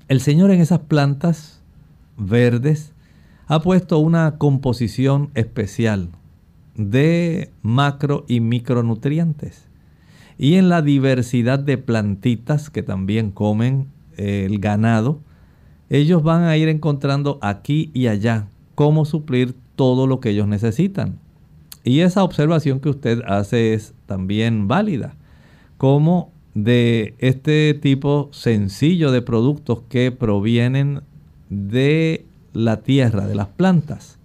[0.09, 1.63] El Señor en esas plantas
[2.19, 2.93] verdes
[3.47, 6.11] ha puesto una composición especial
[6.75, 9.69] de macro y micronutrientes.
[10.37, 13.87] Y en la diversidad de plantitas que también comen
[14.19, 15.21] eh, el ganado,
[15.89, 21.19] ellos van a ir encontrando aquí y allá cómo suplir todo lo que ellos necesitan.
[21.85, 25.15] Y esa observación que usted hace es también válida.
[25.77, 31.03] Como de este tipo sencillo de productos que provienen
[31.51, 34.19] de la tierra, de las plantas,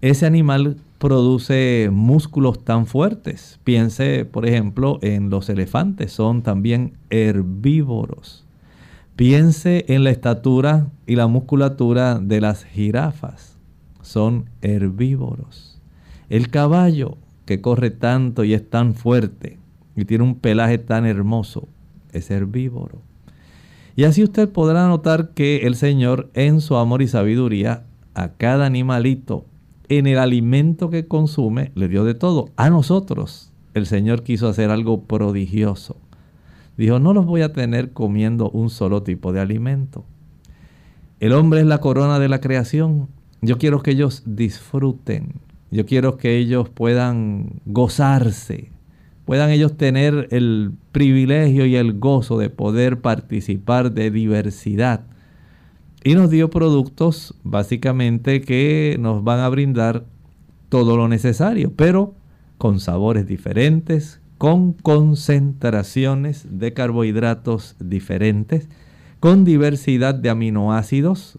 [0.00, 3.60] ese animal produce músculos tan fuertes.
[3.62, 8.44] Piense, por ejemplo, en los elefantes, son también herbívoros.
[9.14, 13.52] Piense en la estatura y la musculatura de las jirafas
[14.02, 15.80] son herbívoros.
[16.28, 19.58] El caballo que corre tanto y es tan fuerte
[19.96, 21.68] y tiene un pelaje tan hermoso
[22.12, 23.00] es herbívoro.
[23.96, 27.84] Y así usted podrá notar que el Señor en su amor y sabiduría
[28.14, 29.44] a cada animalito
[29.88, 32.48] en el alimento que consume le dio de todo.
[32.56, 35.96] A nosotros el Señor quiso hacer algo prodigioso.
[36.76, 40.04] Dijo, no los voy a tener comiendo un solo tipo de alimento.
[41.20, 43.08] El hombre es la corona de la creación
[43.42, 45.34] yo quiero que ellos disfruten.
[45.72, 48.70] Yo quiero que ellos puedan gozarse.
[49.24, 55.04] Puedan ellos tener el privilegio y el gozo de poder participar de diversidad.
[56.04, 60.04] Y nos dio productos básicamente que nos van a brindar
[60.68, 62.14] todo lo necesario, pero
[62.58, 68.68] con sabores diferentes, con concentraciones de carbohidratos diferentes,
[69.20, 71.38] con diversidad de aminoácidos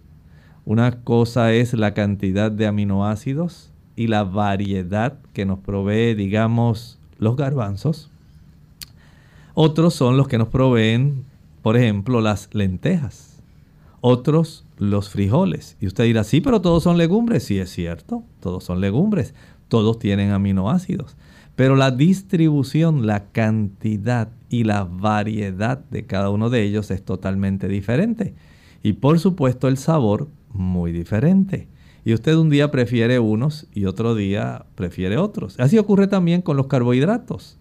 [0.66, 7.36] una cosa es la cantidad de aminoácidos y la variedad que nos provee, digamos, los
[7.36, 8.09] garbanzos.
[9.53, 11.26] Otros son los que nos proveen,
[11.61, 13.41] por ejemplo, las lentejas.
[14.01, 15.78] Otros los frijoles.
[15.80, 17.43] Y usted dirá, sí, pero todos son legumbres.
[17.43, 19.34] Sí, es cierto, todos son legumbres.
[19.68, 21.16] Todos tienen aminoácidos.
[21.55, 27.68] Pero la distribución, la cantidad y la variedad de cada uno de ellos es totalmente
[27.68, 28.34] diferente.
[28.82, 31.68] Y por supuesto el sabor muy diferente.
[32.06, 35.60] Y usted un día prefiere unos y otro día prefiere otros.
[35.60, 37.58] Así ocurre también con los carbohidratos.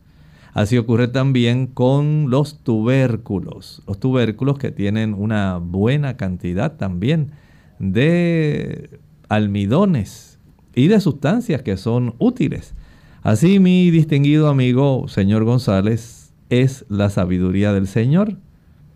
[0.52, 3.82] Así ocurre también con los tubérculos.
[3.86, 7.30] Los tubérculos que tienen una buena cantidad también
[7.78, 10.38] de almidones
[10.74, 12.74] y de sustancias que son útiles.
[13.22, 18.36] Así mi distinguido amigo señor González es la sabiduría del Señor.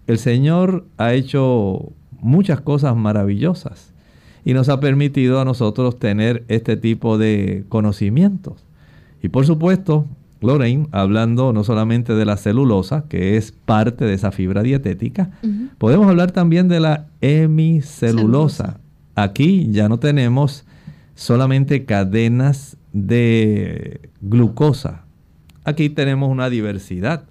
[0.07, 3.93] El Señor ha hecho muchas cosas maravillosas
[4.45, 8.65] y nos ha permitido a nosotros tener este tipo de conocimientos.
[9.23, 10.07] Y por supuesto,
[10.41, 15.31] Lorraine, hablando no solamente de la celulosa, que es parte de esa fibra dietética,
[15.79, 18.79] podemos hablar también de la hemicelulosa.
[19.17, 20.65] Aquí ya no tenemos
[21.17, 25.05] solamente cadenas de glucosa.
[25.65, 27.25] Aquí tenemos una diversidad.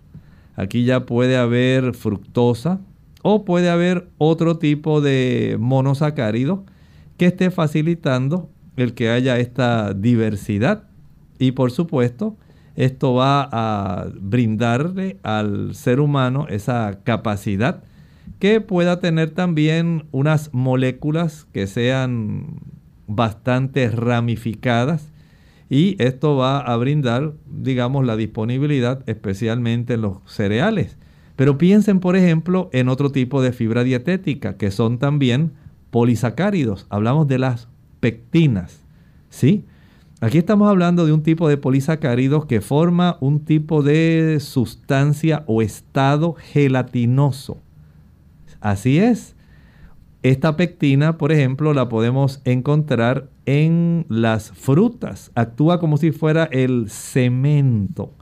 [0.56, 2.80] Aquí ya puede haber fructosa,
[3.28, 6.64] o puede haber otro tipo de monosacárido
[7.18, 10.84] que esté facilitando el que haya esta diversidad.
[11.40, 12.38] Y por supuesto,
[12.76, 17.84] esto va a brindarle al ser humano esa capacidad
[18.38, 22.60] que pueda tener también unas moléculas que sean
[23.08, 25.12] bastante ramificadas
[25.68, 31.00] y esto va a brindar, digamos, la disponibilidad especialmente en los cereales.
[31.36, 35.52] Pero piensen, por ejemplo, en otro tipo de fibra dietética, que son también
[35.92, 36.88] polisacáridos.
[36.90, 37.68] Hablamos de las
[38.00, 38.82] pectinas,
[39.30, 39.66] ¿sí?
[40.22, 45.62] Aquí estamos hablando de un tipo de polisacáridos que forma un tipo de sustancia o
[45.62, 47.58] estado gelatinoso.
[48.62, 49.36] Así es.
[50.24, 55.32] Esta pectina, por ejemplo, la podemos encontrar en las frutas.
[55.36, 58.14] Actúa como si fuera el cemento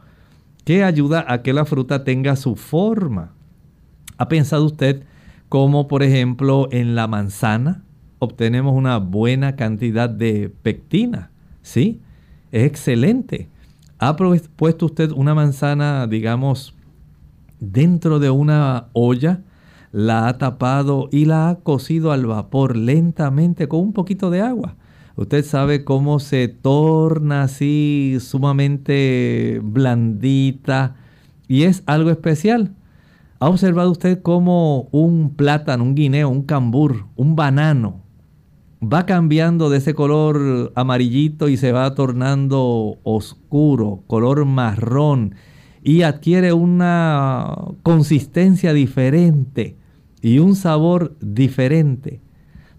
[0.63, 3.33] que ayuda a que la fruta tenga su forma.
[4.17, 5.03] ¿Ha pensado usted
[5.49, 7.83] cómo, por ejemplo, en la manzana
[8.19, 11.31] obtenemos una buena cantidad de pectina?
[11.61, 12.01] ¿Sí?
[12.51, 13.49] Es excelente.
[13.99, 16.75] ¿Ha puesto usted una manzana, digamos,
[17.59, 19.41] dentro de una olla?
[19.91, 24.75] La ha tapado y la ha cocido al vapor lentamente con un poquito de agua.
[25.15, 30.95] Usted sabe cómo se torna así sumamente blandita
[31.47, 32.73] y es algo especial.
[33.39, 38.03] ¿Ha observado usted cómo un plátano, un guineo, un cambur, un banano
[38.83, 45.35] va cambiando de ese color amarillito y se va tornando oscuro, color marrón
[45.83, 49.77] y adquiere una consistencia diferente
[50.21, 52.22] y un sabor diferente?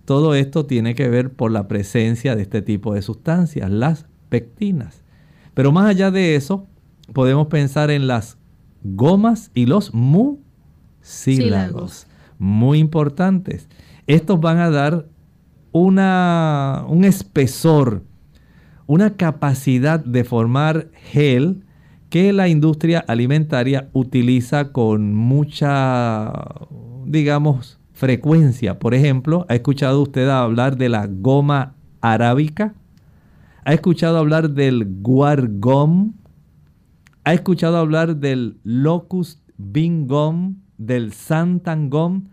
[0.04, 5.02] Todo esto tiene que ver por la presencia de este tipo de sustancias, las pectinas.
[5.54, 6.66] Pero más allá de eso,
[7.12, 8.36] podemos pensar en las
[8.82, 10.46] gomas y los mucílagos,
[12.38, 13.68] muy importantes.
[14.06, 15.06] Estos van a dar
[15.72, 18.02] una, un espesor,
[18.86, 21.64] una capacidad de formar gel
[22.10, 26.32] que la industria alimentaria utiliza con mucha,
[27.06, 28.78] digamos, frecuencia.
[28.78, 32.74] Por ejemplo, ¿ha escuchado usted hablar de la goma arábica?
[33.64, 36.12] ¿Ha escuchado hablar del guargom?
[37.24, 42.24] ¿Ha escuchado hablar del locust bingom, del santangom?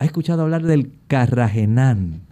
[0.00, 2.22] ¿Ha escuchado hablar del carragenán?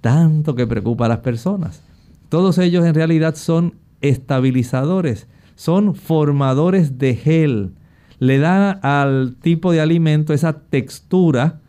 [0.00, 1.82] Tanto que preocupa a las personas.
[2.30, 5.26] Todos ellos en realidad son estabilizadores,
[5.56, 7.72] son formadores de gel,
[8.20, 11.60] le da al tipo de alimento esa textura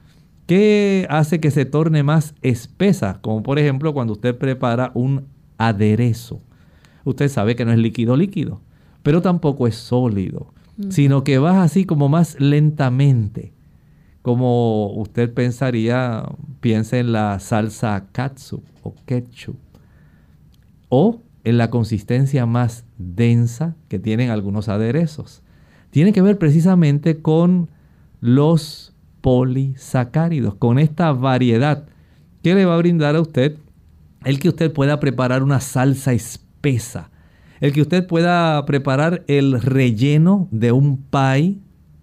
[0.45, 5.28] que hace que se torne más espesa, como por ejemplo cuando usted prepara un
[5.58, 6.41] aderezo.
[7.06, 8.62] Usted sabe que no es líquido líquido,
[9.02, 10.54] pero tampoco es sólido,
[10.89, 13.54] sino que va así como más lentamente,
[14.22, 16.26] como usted pensaría,
[16.60, 19.58] piensa en la salsa katsu o ketchup,
[20.89, 25.43] o en la consistencia más densa que tienen algunos aderezos
[25.92, 27.70] tiene que ver precisamente con
[28.20, 31.86] los polisacáridos, con esta variedad
[32.42, 33.58] que le va a brindar a usted
[34.24, 37.10] el que usted pueda preparar una salsa espesa,
[37.60, 41.60] el que usted pueda preparar el relleno de un pie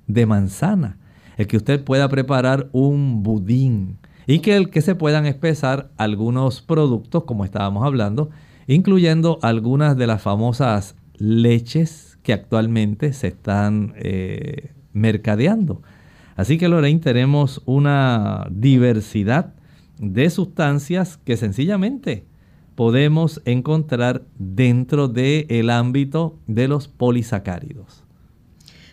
[0.06, 0.98] de manzana,
[1.36, 6.60] el que usted pueda preparar un budín y que el que se puedan espesar algunos
[6.60, 8.30] productos como estábamos hablando,
[8.66, 15.82] incluyendo algunas de las famosas leches que actualmente se están eh, mercadeando.
[16.36, 19.54] Así que Lorraine tenemos una diversidad
[19.98, 22.24] de sustancias que sencillamente
[22.74, 28.04] podemos encontrar dentro del ámbito de los polisacáridos.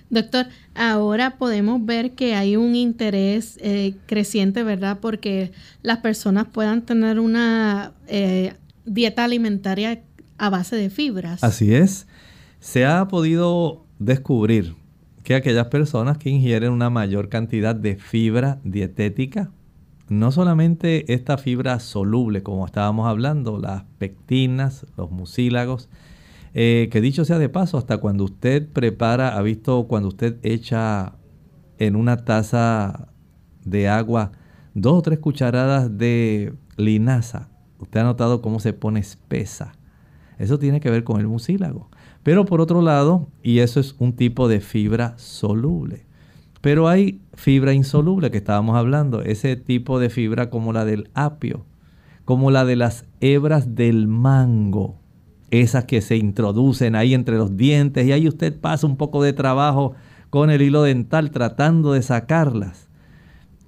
[0.09, 4.99] Doctor, ahora podemos ver que hay un interés eh, creciente, ¿verdad?
[4.99, 5.51] Porque
[5.81, 8.53] las personas puedan tener una eh,
[8.85, 10.01] dieta alimentaria
[10.37, 11.43] a base de fibras.
[11.43, 12.07] Así es.
[12.65, 14.73] Se ha podido descubrir
[15.21, 19.51] que aquellas personas que ingieren una mayor cantidad de fibra dietética,
[20.09, 25.89] no solamente esta fibra soluble, como estábamos hablando, las pectinas, los mucílagos,
[26.55, 31.13] eh, que dicho sea de paso, hasta cuando usted prepara, ha visto cuando usted echa
[31.77, 33.09] en una taza
[33.63, 34.31] de agua
[34.73, 37.47] dos o tres cucharadas de linaza,
[37.77, 39.73] usted ha notado cómo se pone espesa.
[40.39, 41.89] Eso tiene que ver con el mucílago.
[42.25, 46.07] Pero por otro lado, y eso es un tipo de fibra soluble.
[46.59, 51.67] Pero hay fibra insoluble que estábamos hablando, ese tipo de fibra como la del apio,
[52.25, 54.95] como la de las hebras del mango,
[55.51, 59.33] esas que se introducen ahí entre los dientes y ahí usted pasa un poco de
[59.33, 59.93] trabajo
[60.31, 62.89] con el hilo dental tratando de sacarlas.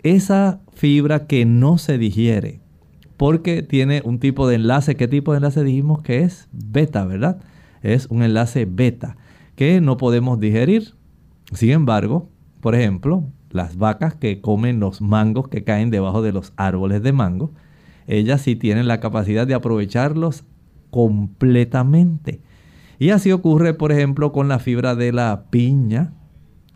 [0.01, 2.61] Esa fibra que no se digiere,
[3.17, 6.49] porque tiene un tipo de enlace, ¿qué tipo de enlace dijimos que es?
[6.51, 7.39] Beta, ¿verdad?
[7.81, 9.17] Es un enlace beta
[9.55, 10.93] que no podemos digerir.
[11.53, 12.29] Sin embargo,
[12.61, 17.13] por ejemplo, las vacas que comen los mangos que caen debajo de los árboles de
[17.13, 17.51] mango,
[18.07, 20.43] ellas sí tienen la capacidad de aprovecharlos
[20.89, 22.41] completamente.
[22.99, 26.13] Y así ocurre, por ejemplo, con la fibra de la piña.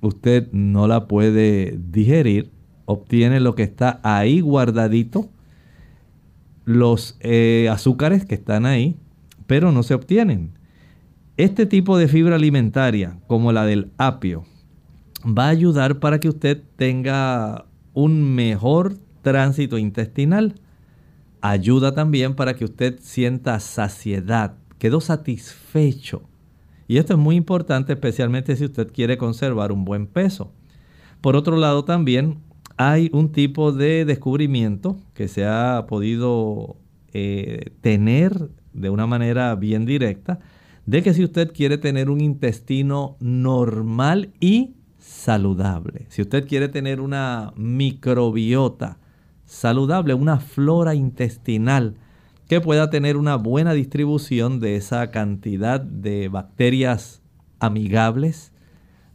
[0.02, 2.52] Usted no la puede digerir,
[2.86, 5.30] obtiene lo que está ahí guardadito,
[6.66, 8.97] los eh, azúcares que están ahí,
[9.47, 10.52] pero no se obtienen.
[11.38, 14.43] Este tipo de fibra alimentaria, como la del apio,
[15.25, 20.55] va a ayudar para que usted tenga un mejor tránsito intestinal.
[21.41, 26.23] Ayuda también para que usted sienta saciedad, quedó satisfecho.
[26.88, 30.51] Y esto es muy importante, especialmente si usted quiere conservar un buen peso.
[31.21, 32.39] Por otro lado, también
[32.75, 36.75] hay un tipo de descubrimiento que se ha podido
[37.13, 40.39] eh, tener de una manera bien directa,
[40.86, 47.01] de que si usted quiere tener un intestino normal y saludable, si usted quiere tener
[47.01, 48.97] una microbiota
[49.45, 51.95] saludable, una flora intestinal
[52.47, 57.21] que pueda tener una buena distribución de esa cantidad de bacterias
[57.59, 58.51] amigables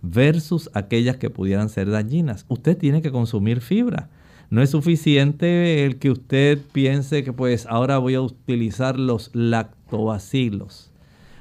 [0.02, 2.46] versus aquellas que pudieran ser dañinas.
[2.48, 4.08] Usted tiene que consumir fibra.
[4.48, 10.92] No es suficiente el que usted piense que pues ahora voy a utilizar los lactobacilos.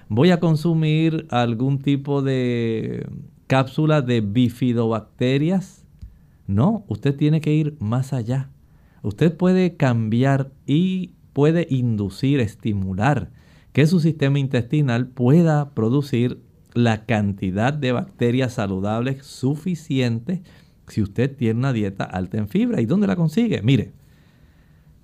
[0.07, 3.07] Voy a consumir algún tipo de
[3.47, 5.85] cápsula de bifidobacterias.
[6.47, 8.49] No, usted tiene que ir más allá.
[9.01, 13.31] Usted puede cambiar y puede inducir, estimular
[13.73, 16.39] que su sistema intestinal pueda producir
[16.73, 20.43] la cantidad de bacterias saludables suficiente
[20.87, 22.79] si usted tiene una dieta alta en fibra.
[22.79, 23.61] ¿Y dónde la consigue?
[23.63, 23.91] Mire,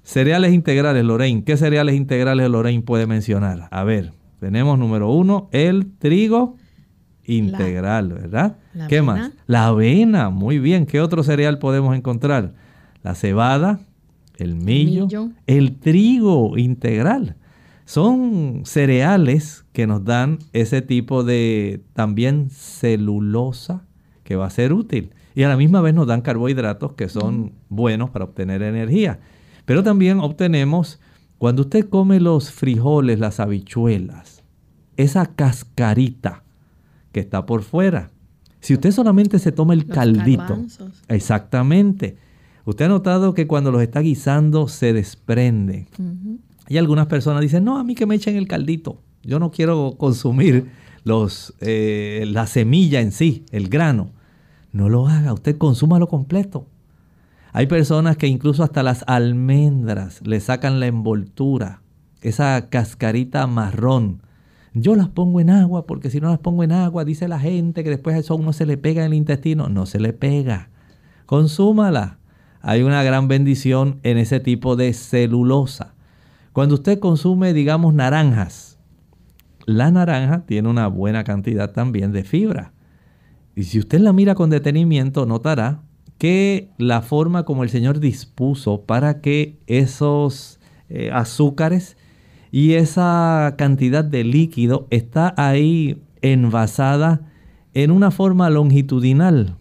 [0.04, 1.44] cereales integrales, Lorraine.
[1.44, 3.68] ¿Qué cereales integrales Lorraine puede mencionar?
[3.72, 6.56] A ver, tenemos número uno, el trigo
[7.26, 8.58] integral, ¿verdad?
[8.90, 9.34] ¿Qué más?
[9.46, 10.88] La avena, muy bien.
[10.88, 12.56] ¿Qué otro cereal podemos encontrar?
[13.04, 13.82] La cebada,
[14.38, 15.08] el millo,
[15.46, 17.36] el trigo integral.
[17.86, 23.86] Son cereales que nos dan ese tipo de también celulosa
[24.24, 25.12] que va a ser útil.
[25.36, 29.20] Y a la misma vez nos dan carbohidratos que son buenos para obtener energía.
[29.66, 31.00] Pero también obtenemos,
[31.42, 34.44] cuando usted come los frijoles, las habichuelas,
[34.96, 36.44] esa cascarita
[37.12, 38.12] que está por fuera.
[38.60, 40.64] Si usted solamente se toma el caldito,
[41.08, 42.16] exactamente.
[42.66, 45.88] Usted ha notado que cuando los está guisando se desprende.
[46.68, 49.02] Y algunas personas dicen, no, a mí que me echen el caldito.
[49.24, 50.70] Yo no quiero consumir
[51.04, 54.12] los, eh, la semilla en sí, el grano.
[54.74, 56.68] No lo haga, usted consúmalo completo.
[57.54, 61.82] Hay personas que incluso hasta las almendras le sacan la envoltura,
[62.22, 64.22] esa cascarita marrón.
[64.74, 67.84] Yo las pongo en agua porque si no las pongo en agua, dice la gente
[67.84, 69.68] que después eso a uno se le pega en el intestino.
[69.68, 70.70] No se le pega.
[71.26, 72.20] Consúmala.
[72.62, 75.94] Hay una gran bendición en ese tipo de celulosa.
[76.54, 78.78] Cuando usted consume, digamos, naranjas,
[79.66, 82.72] la naranja tiene una buena cantidad también de fibra.
[83.56, 85.82] Y si usted la mira con detenimiento, notará
[86.22, 91.98] que la forma como el Señor dispuso para que esos eh, azúcares
[92.52, 97.32] y esa cantidad de líquido está ahí envasada
[97.74, 99.58] en una forma longitudinal.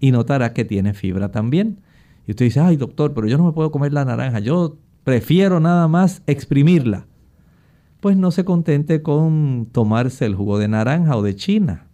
[0.00, 1.82] Y notará que tiene fibra también.
[2.26, 5.60] Y usted dice, ay doctor, pero yo no me puedo comer la naranja, yo prefiero
[5.60, 7.08] nada más exprimirla.
[8.00, 11.88] Pues no se contente con tomarse el jugo de naranja o de china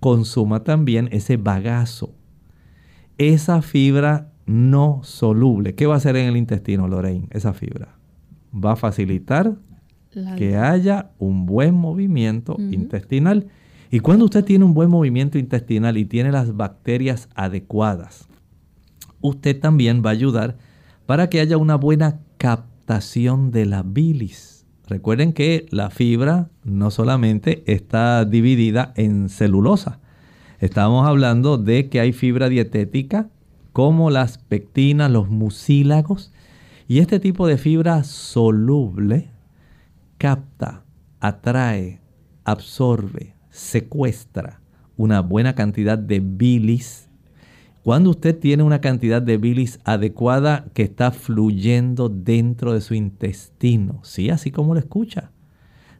[0.00, 2.14] consuma también ese bagazo,
[3.18, 5.74] esa fibra no soluble.
[5.74, 7.28] ¿Qué va a hacer en el intestino, Lorraine?
[7.30, 7.96] Esa fibra
[8.52, 9.56] va a facilitar
[10.36, 13.48] que haya un buen movimiento intestinal.
[13.90, 18.26] Y cuando usted tiene un buen movimiento intestinal y tiene las bacterias adecuadas,
[19.20, 20.56] usted también va a ayudar
[21.04, 24.64] para que haya una buena captación de la bilis.
[24.88, 30.00] Recuerden que la fibra no solamente está dividida en celulosa.
[30.58, 33.28] Estamos hablando de que hay fibra dietética
[33.72, 36.32] como las pectinas, los mucílagos.
[36.88, 39.30] Y este tipo de fibra soluble
[40.18, 40.84] capta,
[41.20, 42.00] atrae,
[42.44, 44.60] absorbe, secuestra
[44.96, 47.06] una buena cantidad de bilis
[47.86, 54.00] cuando usted tiene una cantidad de bilis adecuada que está fluyendo dentro de su intestino,
[54.02, 55.30] sí, así como lo escucha.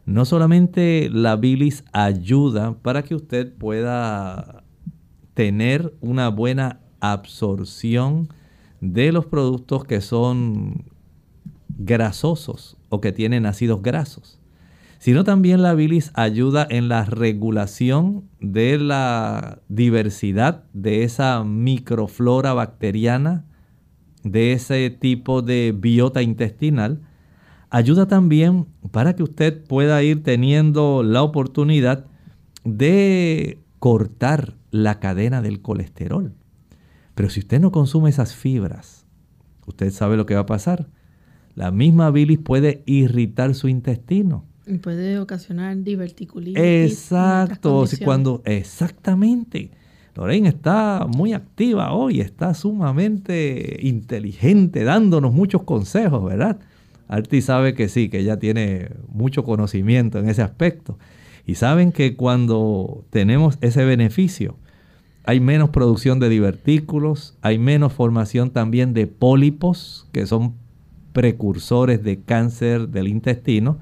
[0.07, 4.63] No solamente la bilis ayuda para que usted pueda
[5.33, 8.29] tener una buena absorción
[8.79, 10.85] de los productos que son
[11.77, 14.39] grasosos o que tienen ácidos grasos,
[14.97, 23.43] sino también la bilis ayuda en la regulación de la diversidad de esa microflora bacteriana,
[24.23, 27.01] de ese tipo de biota intestinal.
[27.69, 32.05] Ayuda también para que usted pueda ir teniendo la oportunidad
[32.63, 36.33] de cortar la cadena del colesterol.
[37.15, 39.05] Pero si usted no consume esas fibras,
[39.65, 40.87] usted sabe lo que va a pasar.
[41.55, 44.45] La misma bilis puede irritar su intestino.
[44.65, 46.61] Y puede ocasionar diverticulitis.
[46.61, 49.71] Exacto, cuando exactamente.
[50.13, 56.59] Lorraine está muy activa hoy, está sumamente inteligente, dándonos muchos consejos, ¿verdad?
[57.07, 60.97] Arti sabe que sí, que ella tiene mucho conocimiento en ese aspecto.
[61.45, 64.57] Y saben que cuando tenemos ese beneficio,
[65.23, 70.55] hay menos producción de divertículos, hay menos formación también de pólipos, que son
[71.13, 73.79] precursores de cáncer del intestino,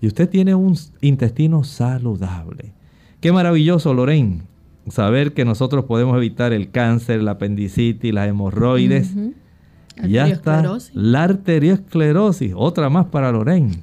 [0.00, 2.72] y usted tiene un intestino saludable.
[3.20, 4.42] Qué maravilloso, Lorraine,
[4.88, 9.14] saber que nosotros podemos evitar el cáncer, la apendicitis, las hemorroides.
[10.08, 13.82] Ya está la arteriosclerosis, otra más para Lorraine.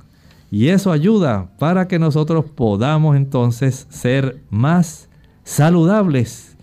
[0.49, 5.09] Y eso ayuda para que nosotros podamos entonces ser más
[5.43, 6.55] saludables.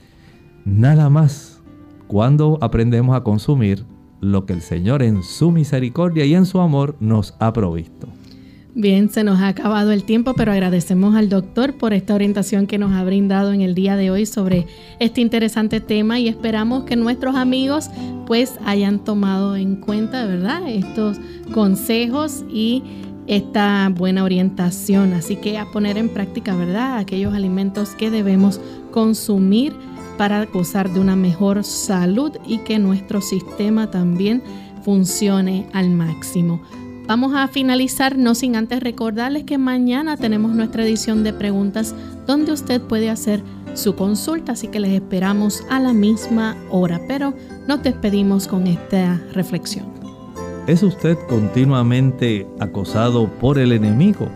[0.64, 1.60] Nada más
[2.06, 3.84] cuando aprendemos a consumir
[4.20, 8.08] lo que el Señor en su misericordia y en su amor nos ha provisto.
[8.76, 12.76] Bien, se nos ha acabado el tiempo, pero agradecemos al doctor por esta orientación que
[12.76, 14.66] nos ha brindado en el día de hoy sobre
[14.98, 17.88] este interesante tema y esperamos que nuestros amigos
[18.26, 20.68] pues hayan tomado en cuenta, ¿verdad?
[20.68, 21.18] Estos
[21.52, 22.82] consejos y
[23.28, 25.12] esta buena orientación.
[25.12, 26.98] Así que a poner en práctica, ¿verdad?
[26.98, 28.60] Aquellos alimentos que debemos
[28.90, 29.72] consumir
[30.18, 34.42] para gozar de una mejor salud y que nuestro sistema también
[34.82, 36.60] funcione al máximo.
[37.06, 41.94] Vamos a finalizar, no sin antes recordarles que mañana tenemos nuestra edición de preguntas
[42.26, 43.42] donde usted puede hacer
[43.74, 47.34] su consulta, así que les esperamos a la misma hora, pero
[47.68, 49.84] nos despedimos con esta reflexión.
[50.66, 54.26] ¿Es usted continuamente acosado por el enemigo?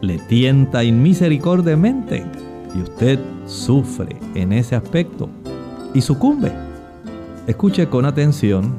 [0.00, 2.24] ¿Le tienta inmisericordiamente?
[2.74, 5.28] Y usted sufre en ese aspecto
[5.92, 6.50] y sucumbe.
[7.46, 8.74] Escuche con atención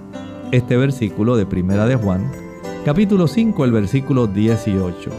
[0.52, 2.47] este versículo de Primera de Juan
[2.88, 5.12] capítulo 5, el versículo 18.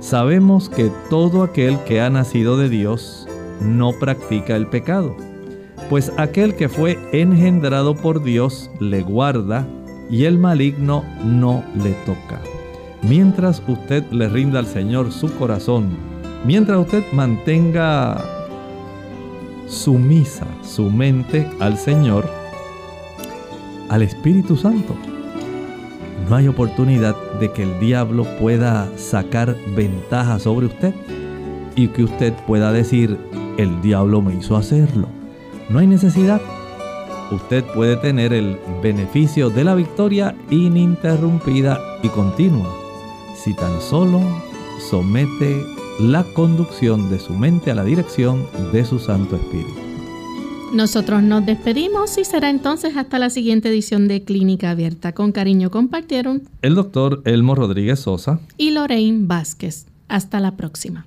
[0.00, 3.28] Sabemos que todo aquel que ha nacido de Dios
[3.60, 5.16] no practica el pecado,
[5.88, 9.68] pues aquel que fue engendrado por Dios le guarda
[10.10, 12.40] y el maligno no le toca.
[13.02, 15.90] Mientras usted le rinda al Señor su corazón,
[16.44, 18.20] mientras usted mantenga
[19.68, 22.28] sumisa su mente al Señor,
[23.88, 24.96] al Espíritu Santo,
[26.28, 30.94] no hay oportunidad de que el diablo pueda sacar ventaja sobre usted
[31.76, 33.18] y que usted pueda decir,
[33.56, 35.08] el diablo me hizo hacerlo.
[35.68, 36.40] No hay necesidad.
[37.30, 42.68] Usted puede tener el beneficio de la victoria ininterrumpida y continua
[43.36, 44.20] si tan solo
[44.90, 45.64] somete
[46.00, 49.79] la conducción de su mente a la dirección de su Santo Espíritu.
[50.72, 55.12] Nosotros nos despedimos y será entonces hasta la siguiente edición de Clínica Abierta.
[55.12, 59.86] Con cariño compartieron el doctor Elmo Rodríguez Sosa y Lorraine Vázquez.
[60.06, 61.06] Hasta la próxima.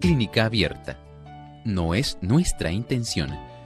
[0.00, 0.98] Clínica Abierta.
[1.64, 3.30] No es nuestra intención